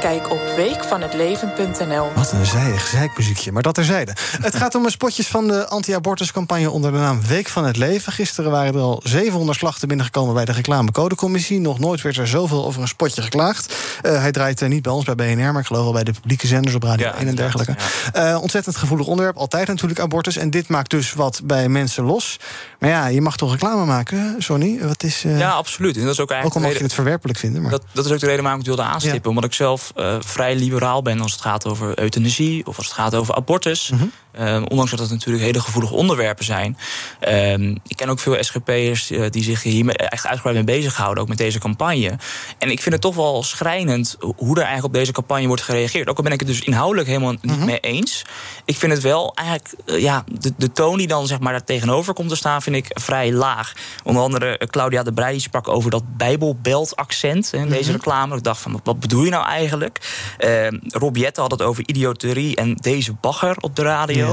[0.00, 2.12] Kijk op weekvanhetleven.nl.
[2.14, 4.12] Wat een zijig zeikmuziekje, maar dat terzijde.
[4.40, 8.12] het gaat om de spotjes van de anti-abortuscampagne onder de naam Week van het Leven.
[8.12, 11.60] Gisteren waren er al 700 klachten binnengekomen bij de reclamecodecommissie.
[11.60, 13.74] Nog nooit werd er zoveel over een spotje geklaagd.
[14.02, 16.12] Eh, hij draait eh, niet bij ons bij BNR, maar ik geloof wel bij de
[16.12, 17.74] publieke zenders op Radio Ja, 1 en dergelijke.
[18.12, 20.36] Eh, ontzettend gevoelig onderwerp, altijd natuurlijk abortus.
[20.36, 22.38] En dit maakt dus wat bij mensen los.
[22.78, 24.78] Maar ja, je mag toch reclame maken, Sonny?
[24.82, 25.96] Wat is, eh, Ja, absoluut.
[25.96, 26.72] En dat is ook ook al eigenlijk.
[26.72, 27.62] mag je het verwerpelijk vinden.
[27.62, 27.70] Maar...
[27.70, 29.30] Dat, dat is ook de reden waarom ik het wilde aanstippen.
[29.30, 32.94] Omdat ik zelf eh, vrij liberaal ben als het gaat over euthanasie of als het
[32.94, 33.90] gaat over abortus.
[33.90, 34.04] Mhm.
[34.36, 36.78] Eh, ondanks dat het natuurlijk hele gevoelige onderwerpen zijn.
[37.20, 41.28] Ehm, ik ken ook veel SGP'ers eh, die zich hier echt uitgebreid mee bezighouden, ook
[41.28, 42.18] met deze campagne.
[42.58, 46.08] En ik vind het toch wel schrijnend hoe er eigenlijk op deze campagne wordt gereageerd.
[46.08, 48.24] Ook al ben ik het dus inhoudelijk helemaal niet mee eens.
[48.64, 51.64] Ik vind het wel eigenlijk, eh, ja, de, de toon die dan zeg maar daar
[51.64, 53.72] tegenover komt te staan, vind ik vrij laag.
[54.04, 58.36] Onder andere eh, Claudia de Breij sprak over dat Bijbelbelt-accent in deze reclame.
[58.36, 60.24] Ik dacht van, wat bedoel je nou eigenlijk?
[60.38, 64.25] Uh, Rob Jette had het over idioterie en deze bagger op de radio.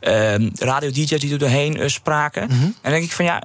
[0.00, 2.42] Ehm, radio-dj's die er doorheen eh, spraken.
[2.42, 3.42] En dan denk ik van, ja,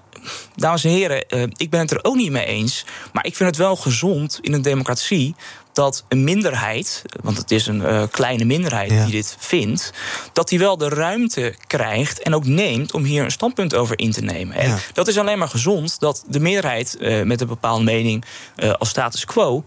[0.55, 2.85] dames en heren, eh, ik ben het er ook niet mee eens.
[3.13, 5.35] Maar ik vind het wel gezond in een democratie
[5.73, 9.03] dat een minderheid, want het is een eh, kleine minderheid Ja.
[9.03, 9.93] die dit vindt,
[10.33, 14.11] dat die wel de ruimte krijgt en ook neemt om hier een standpunt over in
[14.11, 14.55] te nemen.
[14.55, 14.77] En Ja.
[14.93, 18.25] dat is alleen maar gezond dat de meerderheid met een bepaalde mening
[18.77, 19.63] als status quo.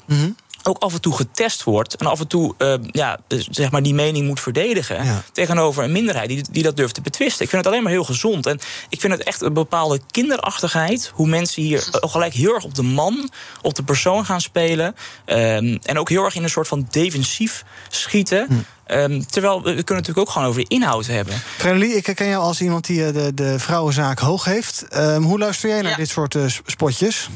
[0.67, 3.83] Ook af en toe getest wordt en af en toe eh, ja, eh, zeg maar
[3.83, 5.23] die mening moet verdedigen Ja.
[5.33, 7.45] tegenover een minderheid die, die dat durft te betwisten.
[7.45, 8.47] Ik vind het alleen maar heel gezond.
[8.47, 8.59] En
[8.89, 11.11] ik vind het echt een bepaalde kinderachtigheid.
[11.15, 13.31] Hoe mensen hier gelijk heel erg op de man,
[13.62, 14.95] op de persoon gaan spelen.
[15.25, 18.67] Ehm, en ook heel erg in een soort van defensief schieten.
[18.87, 21.35] Ehm, terwijl we kunnen natuurlijk ook gewoon over de inhoud hebben.
[21.57, 24.85] Frenelie, ik ken jou als iemand die eh, de, de vrouwenzaak hoog heeft.
[24.89, 25.97] Ehm, hoe luister jij naar Ja.
[25.97, 27.29] dit soort eh, spotjes?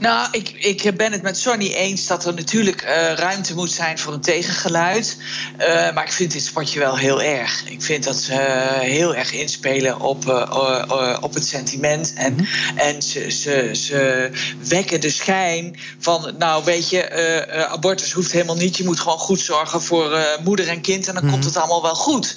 [0.00, 3.98] Nou, ik, ik ben het met Sonny eens dat er natuurlijk eh, ruimte moet zijn
[3.98, 5.16] voor een tegengeluid.
[5.56, 7.64] Eh, maar ik vind dit spotje wel heel erg.
[7.64, 10.48] Ik vind dat ze eh, heel erg inspelen op,
[11.20, 12.12] op het sentiment.
[12.14, 12.46] En,
[12.76, 14.30] en ze, ze, ze
[14.68, 18.76] wekken de schijn van, nou weet je, abortus hoeft helemaal niet.
[18.76, 21.94] Je moet gewoon goed zorgen voor moeder en kind en dan komt het allemaal wel
[21.94, 22.36] goed.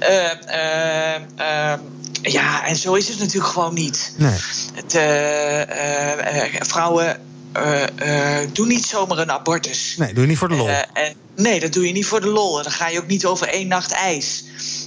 [0.00, 1.78] Eh, eh, eh,
[2.22, 4.12] ja, en zo is het natuurlijk gewoon niet.
[4.16, 4.38] Nee.
[4.74, 7.20] Het, eh, eh, eh, vrouwen
[7.52, 9.94] eh, doen niet zomaar een abortus.
[9.98, 10.68] Nee, doe je niet voor de lol.
[10.68, 12.56] En, nee, dat doe je niet voor de lol.
[12.56, 14.44] En dan ga je ook niet over één nacht ijs.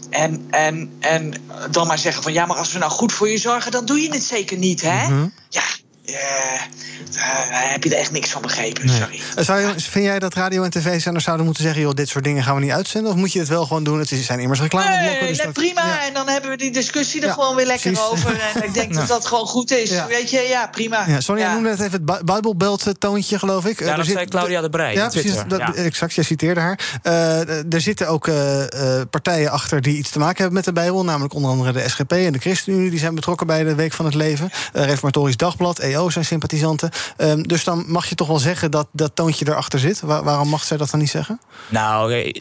[0.09, 1.34] En, en, en
[1.71, 3.99] dan maar zeggen van ja, maar als we nou goed voor je zorgen, dan doe
[3.99, 5.07] je het zeker niet, hè?
[5.07, 5.28] Mhm.
[5.49, 5.63] Ja,
[6.06, 9.22] daar heb je er echt niks van begrepen, sorry.
[9.36, 11.82] Eh, Zou je, vind jij dat radio- en tv-zenders zouden moeten zeggen...
[11.82, 13.12] joh, dit soort dingen gaan we niet uitzenden?
[13.12, 13.99] Of moet je het wel gewoon doen?
[13.99, 15.20] Het zijn immers reclameblokken.
[15.20, 15.86] Nee, dus dat- prima.
[15.86, 16.06] Ja.
[16.08, 18.10] En dan hebben we die discussie er Ja, gewoon weer lekker precies.
[18.12, 18.41] over.
[18.56, 19.89] En ik denk dat dat gewoon goed is.
[19.89, 20.08] Ja.
[20.08, 21.08] Weet je, ja, prima.
[21.08, 21.54] Ja, Sonja Ja.
[21.54, 23.80] noemde net even het Bi- Bijbelbelt-toontje, geloof ik.
[23.80, 25.36] Eh, Ja, er dat zit- zei Claudia de Breij Ja, precies.
[25.47, 25.74] Dat, ja.
[25.74, 26.99] Exact, jij citeerde haar.
[27.04, 30.74] Eh, er zitten ook eh, eh, partijen achter die iets te maken hebben met de
[30.74, 31.04] Bijbel.
[31.04, 32.89] Namelijk onder andere de SGP en de ChristenUnie.
[32.89, 34.51] Die zijn betrokken bij de Week van het Leven.
[34.74, 36.89] Eh, Reformatorisch Dagblad, EO zijn sympathisanten.
[37.17, 39.99] Ehm, dus dan mag je toch wel zeggen dat dat toontje erachter zit.
[40.01, 41.39] Wa- waarom mag zij dat dan niet zeggen?
[41.69, 42.31] Nou, oké,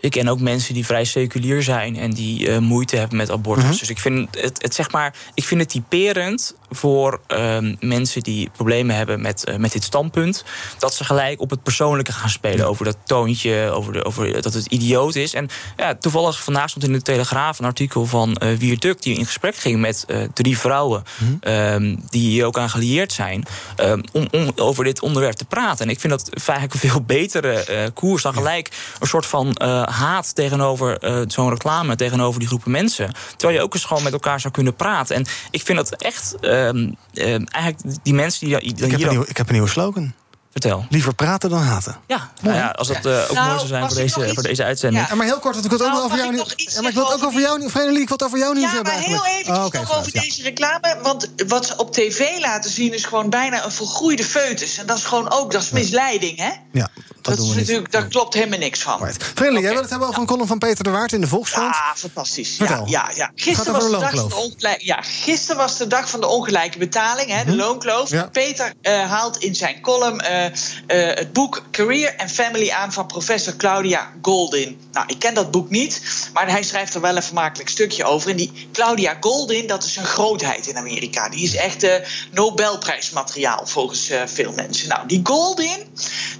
[0.00, 3.64] ik ken ook mensen die vrij seculier zijn en die eh, moeite hebben met abortus.
[3.64, 3.78] Mhm.
[3.78, 8.50] Dus ik vind het, het zeg maar, ik vind het typerend voor ehm, mensen die
[8.56, 10.44] problemen hebben met, eh, met dit standpunt.
[10.78, 14.54] Dat ze gelijk op het persoonlijke gaan spelen over dat toontje, over, de, over dat
[14.54, 15.34] het idioot is.
[15.34, 19.18] En ja, toevallig vandaag stond in de Telegraaf een artikel van eh Wier Duk die
[19.18, 21.02] in gesprek ging met eh, drie vrouwen
[21.40, 23.44] ehm, die hier ook aan gelieerd zijn.
[23.76, 25.84] ehm, om, om over dit onderwerp te praten.
[25.84, 29.54] En ik vind dat eigenlijk een veel betere eh, koers dan gelijk een soort van
[29.54, 33.12] eh, haat tegenover eh, zo'n reclame, tegenover die groepen mensen.
[33.36, 35.16] Terwijl je ook eens gewoon met elkaar zou kunnen praten.
[35.16, 39.36] En ik vind dat echt ehm, ehm, eigenlijk die mensen die, die Ik heb, ik
[39.36, 40.14] heb een nieuwe slogan.
[40.54, 40.86] Vertel.
[40.90, 41.96] Liever praten dan haten.
[42.06, 44.42] Ja, nou ja als dat eh, ook Nou, mooi zou zijn voor deze, iets- voor
[44.42, 45.08] deze uitzending.
[45.08, 46.90] Ja, maar heel kort, want ik wil het ook Nou, nog over jou Ja, maar
[46.90, 47.70] ik wil het ook over jou nieuws.
[47.72, 50.10] Vredelie, ik wil het over jou nieuws Ja, hebben maar heel even Oh, nog over
[50.14, 50.20] ja.
[50.20, 50.96] deze reclame.
[51.02, 54.78] Want wat ze op tv laten zien is gewoon bijna een volgroeide foetus.
[54.78, 56.50] En dat is gewoon ook, dat is misleiding, hè?
[56.72, 56.88] Ja,
[57.22, 58.98] dat, doen we is natuurlijk, daar klopt helemaal niks van.
[59.18, 61.74] Vriendelijk, jij wil het hebben over een column van Peter de Waard in de Volkskrant?
[61.74, 62.54] Ja, fantastisch.
[62.56, 62.86] Vertel.
[62.86, 64.28] Ja, ja, Gisteren, was de dag van loonkloof.
[64.30, 68.10] de ongelijk- ja, gisteren was de dag van de ongelijke betaling, hè, de loonkloof.
[68.10, 68.28] Ja.
[68.32, 70.43] Peter eh, haalt in zijn column eh, eh,
[70.86, 74.78] het boek Career and Family aan van professor Claudia Goldin.
[74.92, 76.00] Nou, ik ken dat boek niet,
[76.32, 78.30] maar hij schrijft er wel een vermakelijk stukje over.
[78.30, 81.28] En die Claudia Goldin, dat is een grootheid in Amerika.
[81.28, 81.94] Die is echt eh
[82.30, 84.88] Nobelprijsmateriaal volgens eh, veel mensen.
[84.88, 85.78] Nou, die Goldin,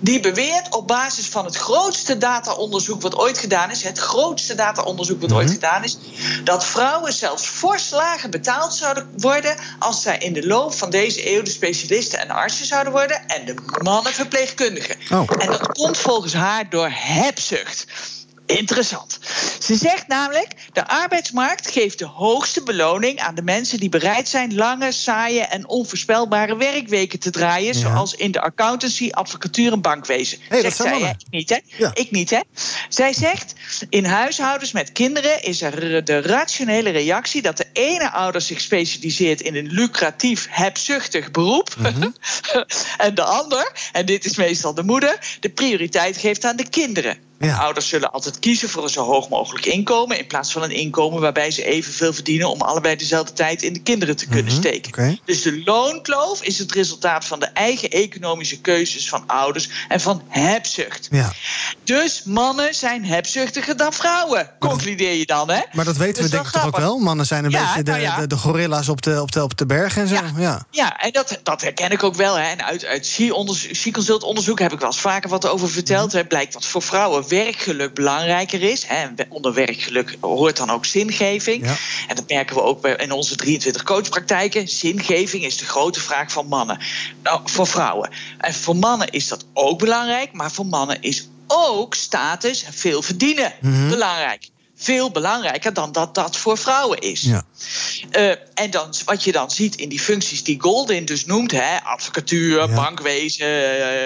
[0.00, 5.20] die beweert op basis van het grootste dataonderzoek wat ooit gedaan is, het grootste dataonderzoek
[5.20, 5.98] wat ooit gedaan is,
[6.44, 11.32] dat vrouwen zelfs fors lager betaald zouden worden als zij in de loop van deze
[11.34, 13.54] eeuw de specialisten en artsen zouden worden en de
[13.94, 14.96] mannen verpleegkundigen.
[15.10, 15.30] Oh.
[15.38, 17.86] En dat komt volgens haar door hebzucht.
[18.46, 19.18] Interessant.
[19.60, 24.54] Ze zegt namelijk: de arbeidsmarkt geeft de hoogste beloning aan de mensen die bereid zijn
[24.54, 27.80] lange, saaie en onvoorspelbare werkweken te draaien, Ja.
[27.80, 30.38] zoals in de accountancy, advocatuur en bankwezen.
[30.48, 31.16] Hey, dat zegt zijn zij, mannen.
[31.18, 31.26] hè?
[31.26, 31.58] Ik niet, hè?
[31.84, 31.90] Ja.
[31.94, 32.40] Ik niet, hè?
[32.88, 33.54] Zij zegt:
[33.88, 39.40] in huishoudens met kinderen is er de rationele reactie dat de ene ouder zich specialiseert
[39.40, 41.74] in een lucratief, hebzuchtig beroep.
[41.78, 42.08] Mhm.
[42.96, 47.18] en de ander, en dit is meestal de moeder, de prioriteit geeft aan de kinderen.
[47.44, 47.56] Ja.
[47.56, 50.18] Ouders zullen altijd kiezen voor een zo hoog mogelijk inkomen.
[50.18, 52.50] In plaats van een inkomen waarbij ze evenveel verdienen.
[52.50, 54.90] om allebei dezelfde tijd in de kinderen te kunnen steken.
[54.90, 55.18] Mhm, oké.
[55.24, 59.68] Dus de loonkloof is het resultaat van de eigen economische keuzes van ouders.
[59.88, 61.08] en van hebzucht.
[61.10, 61.32] Ja.
[61.84, 64.50] Dus mannen zijn hebzuchtiger dan vrouwen.
[64.58, 65.60] Concludeer je dan, hè?
[65.72, 66.98] Maar dat weten we Dus denk ik toch ook wel?
[66.98, 69.58] Mannen zijn een Ja, beetje de, nou de, de gorilla's op de, op, de, op
[69.58, 70.14] de berg en zo.
[70.36, 70.66] Ja.
[70.70, 72.34] Ja, en dat, dat herken ik ook wel.
[72.34, 72.42] Hè.
[72.42, 73.06] En uit, uit
[73.74, 76.28] She-Consult onderzoek heb ik wel eens vaker wat over verteld.
[76.28, 78.84] Blijkt dat voor vrouwen werkgeluk belangrijker is.
[78.86, 78.94] Hè.
[78.94, 81.64] En Onder werkgeluk hoort dan ook zingeving.
[81.64, 81.76] Ja.
[82.08, 84.68] En dat merken we ook in onze 23 coachpraktijken.
[84.68, 86.78] Zingeving is de grote vraag van mannen.
[87.22, 88.10] Nou, voor vrouwen.
[88.38, 90.32] En voor mannen is dat ook belangrijk.
[90.32, 93.88] Maar voor mannen is ook status en veel verdienen Mhm.
[93.88, 94.48] belangrijk.
[94.76, 97.20] Veel belangrijker dan dat dat voor vrouwen is.
[97.20, 97.42] Ja.
[98.10, 101.82] Eh, en dan, wat je dan ziet in die functies die Goldin dus noemt, hè,
[101.82, 102.74] advocatuur, Ja.
[102.74, 103.46] bankwezen,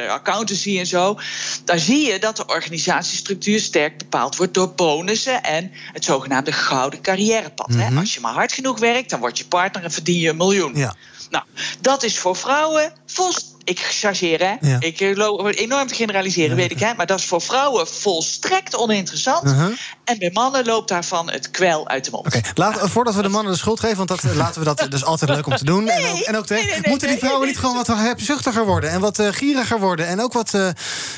[0.04, 1.18] eh, accountancy en zo,
[1.64, 7.00] daar zie je dat de organisatiestructuur sterk bepaald wordt door bonussen en het zogenaamde gouden
[7.00, 7.74] carrièrepad.
[7.74, 7.96] hè.
[7.98, 10.76] Als je maar hard genoeg werkt, dan word je partner en verdien je een miljoen.
[10.76, 10.94] Ja.
[11.30, 11.44] Nou,
[11.80, 13.56] dat is voor vrouwen volst.
[13.64, 14.68] Ik chargeer, hè?
[14.68, 14.76] Ja.
[14.80, 16.94] Ik eh, loop enorm te generaliseren, weet ik, hè?
[16.94, 19.44] Maar dat is voor vrouwen volstrekt oninteressant.
[19.44, 19.76] Uh-huh.
[20.04, 22.26] En bij mannen loopt daarvan het kwel uit de mond.
[22.26, 24.90] Oké, laat- voordat we de mannen de schuld geven, want dat, eh, laten we dat
[24.90, 25.88] dus altijd leuk om te doen.
[25.88, 29.00] en ook, en ook nee, nee, moeten die vrouwen niet gewoon wat hebzuchtiger worden en
[29.00, 30.68] wat eh, gieriger worden en ook wat, eh,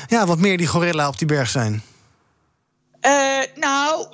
[0.07, 1.83] ja, wat meer die gorilla op die berg zijn?
[3.01, 3.11] Eh,
[3.55, 4.05] nou,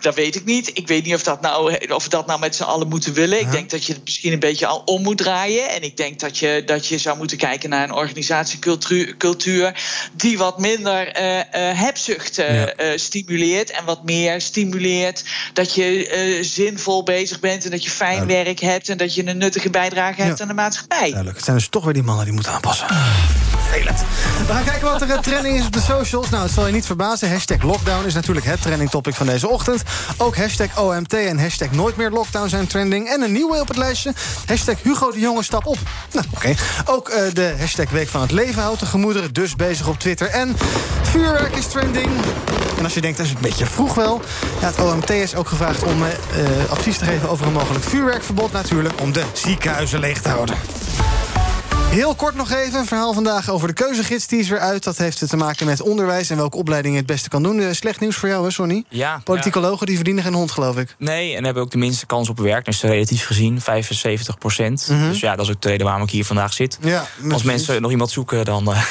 [0.00, 0.70] dat weet ik niet.
[0.74, 3.40] Ik weet niet of, dat nou, of we dat nou met z'n allen moeten willen.
[3.40, 5.70] Ik denk dat je het misschien een beetje al om moet draaien.
[5.70, 9.74] En ik denk dat je, dat je zou moeten kijken naar een organisatiecultuur cultuur
[10.12, 12.72] die wat minder eh eh, hebzucht Ja.
[12.96, 13.70] stimuleert.
[13.70, 17.64] En wat meer stimuleert dat je zinvol bezig bent.
[17.64, 18.88] En dat je fijn werk hebt.
[18.88, 21.08] En dat je een nuttige bijdrage hebt aan de maatschappij.
[21.08, 22.86] Duidelijk, het zijn dus toch weer die mannen die moeten aanpassen.
[23.50, 23.98] Vervelend.
[24.46, 26.30] We gaan kijken wat er eh, trending is op de socials.
[26.30, 27.30] Nou, het zal je niet verbazen.
[27.30, 29.82] Hashtag lockdown is natuurlijk het trending topic van deze ochtend.
[30.16, 33.08] Ook hashtag OMT en hashtag nooit meer lockdown zijn trending.
[33.08, 34.12] En een nieuwe op het lijstje.
[34.46, 35.78] Hashtag Hugo de Jonge stap op.
[36.12, 36.54] Nou, oké.
[36.84, 40.28] Ook eh, de hashtag Week van het Leven houdt de gemoederen dus bezig op Twitter.
[40.28, 40.56] En
[41.02, 42.08] vuurwerk is trending.
[42.78, 44.20] En als je denkt, dat is een beetje vroeg wel.
[44.60, 47.84] Ja, het OMT is ook gevraagd om eh, eh, advies te geven over een mogelijk
[47.84, 48.52] vuurwerkverbod.
[48.52, 50.79] Natuurlijk om de ziekenhuizen leeg te houden.
[51.90, 54.26] Heel kort nog even een verhaal vandaag over de keuzegids.
[54.26, 54.84] Die is weer uit.
[54.84, 57.60] Dat heeft te maken met onderwijs en welke opleiding je het beste kan doen.
[57.60, 58.84] Eh, Slecht nieuws voor jou, hè, Sonny?
[58.88, 60.94] Ja, Politicologen die verdienen geen hond, geloof ik.
[60.98, 62.64] Nee, en hebben ook de minste kans op werk.
[62.64, 64.86] Dus relatief gezien 75 procent.
[64.88, 66.78] Dus ja, dat is ook de reden waarom ik hier vandaag zit.
[66.80, 66.88] Mhm.
[66.88, 68.72] Ja, Als mensen nog iemand zoeken, dan.
[68.72, 68.82] eh,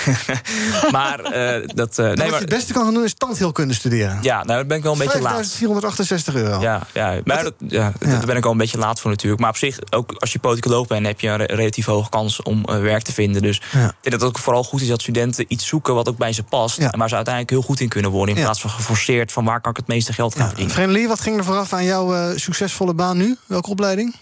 [0.92, 2.00] maar eh, dat.
[2.00, 2.40] eh, wat nee, je maar.
[2.40, 4.18] het beste kan gaan doen is tandheelkunde studeren.
[4.22, 5.48] Ja, nou, daar ben ik wel een beetje laat.
[5.48, 6.62] 5468 euro.
[6.62, 9.42] Ja, ja, maar dat, ja, daar ben ik al een beetje laat voor natuurlijk.
[9.42, 12.42] Maar op zich, ook als je politicoloog bent, heb je een re- relatief hoge kans
[12.42, 13.42] om eh, werk te vinden.
[13.42, 13.86] Dus Ja.
[13.86, 16.34] ik denk dat het ook vooral goed is dat studenten iets zoeken wat ook bij
[16.34, 16.78] ze past.
[16.78, 16.92] Ja.
[16.92, 18.36] En waar ze uiteindelijk heel goed in kunnen worden.
[18.36, 20.74] In plaats van geforceerd van waar kan ik het meeste geld gaan verdienen.
[20.74, 23.38] Vreemdelie, wat ging er vooraf aan jouw eh, succesvolle baan nu?
[23.46, 24.16] Welke opleiding?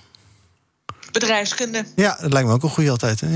[1.12, 1.84] Bedrijfskunde.
[1.96, 3.20] Ja, dat lijkt me ook een goede altijd.
[3.22, 3.28] Hè?
[3.28, 3.34] Ja.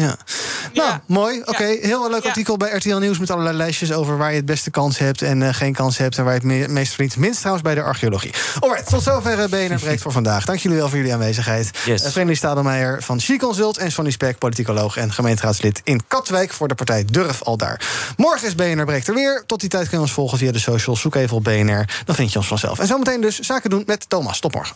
[0.74, 1.02] Nou, Ja.
[1.06, 1.42] mooi.
[1.46, 2.28] Oké, heel leuk Ja.
[2.28, 3.20] artikel bij RTL Nieuws...
[3.20, 5.22] met allerlei lijstjes over waar je het beste kans hebt...
[5.22, 7.18] en eh, geen kans hebt en waar je het me- meest verdient.
[7.18, 8.32] Minst trouwens bij de archeologie.
[8.60, 10.46] Alright, tot zover eh, BNR Breekt voor vandaag.
[10.46, 11.72] Dank jullie wel voor jullie aanwezigheid.
[11.86, 12.04] Yes.
[12.04, 13.78] Uh, Vreemdelie Stadelmeijer van She Consult...
[13.78, 16.54] en Sonny Spek, politicoloog en gemeenteraadslid in Katwijk...
[16.54, 17.82] voor de partij Durf al daar.
[18.18, 19.44] Morgen is BNR Breekt er weer.
[19.46, 21.02] Tot die tijd kun je ons volgen via de socials.
[21.02, 22.80] Zoek even op BNR, dan vind je ons vanzelf.
[22.80, 24.40] En zometeen dus zaken doen met Thomas.
[24.40, 24.76] Tot morgen.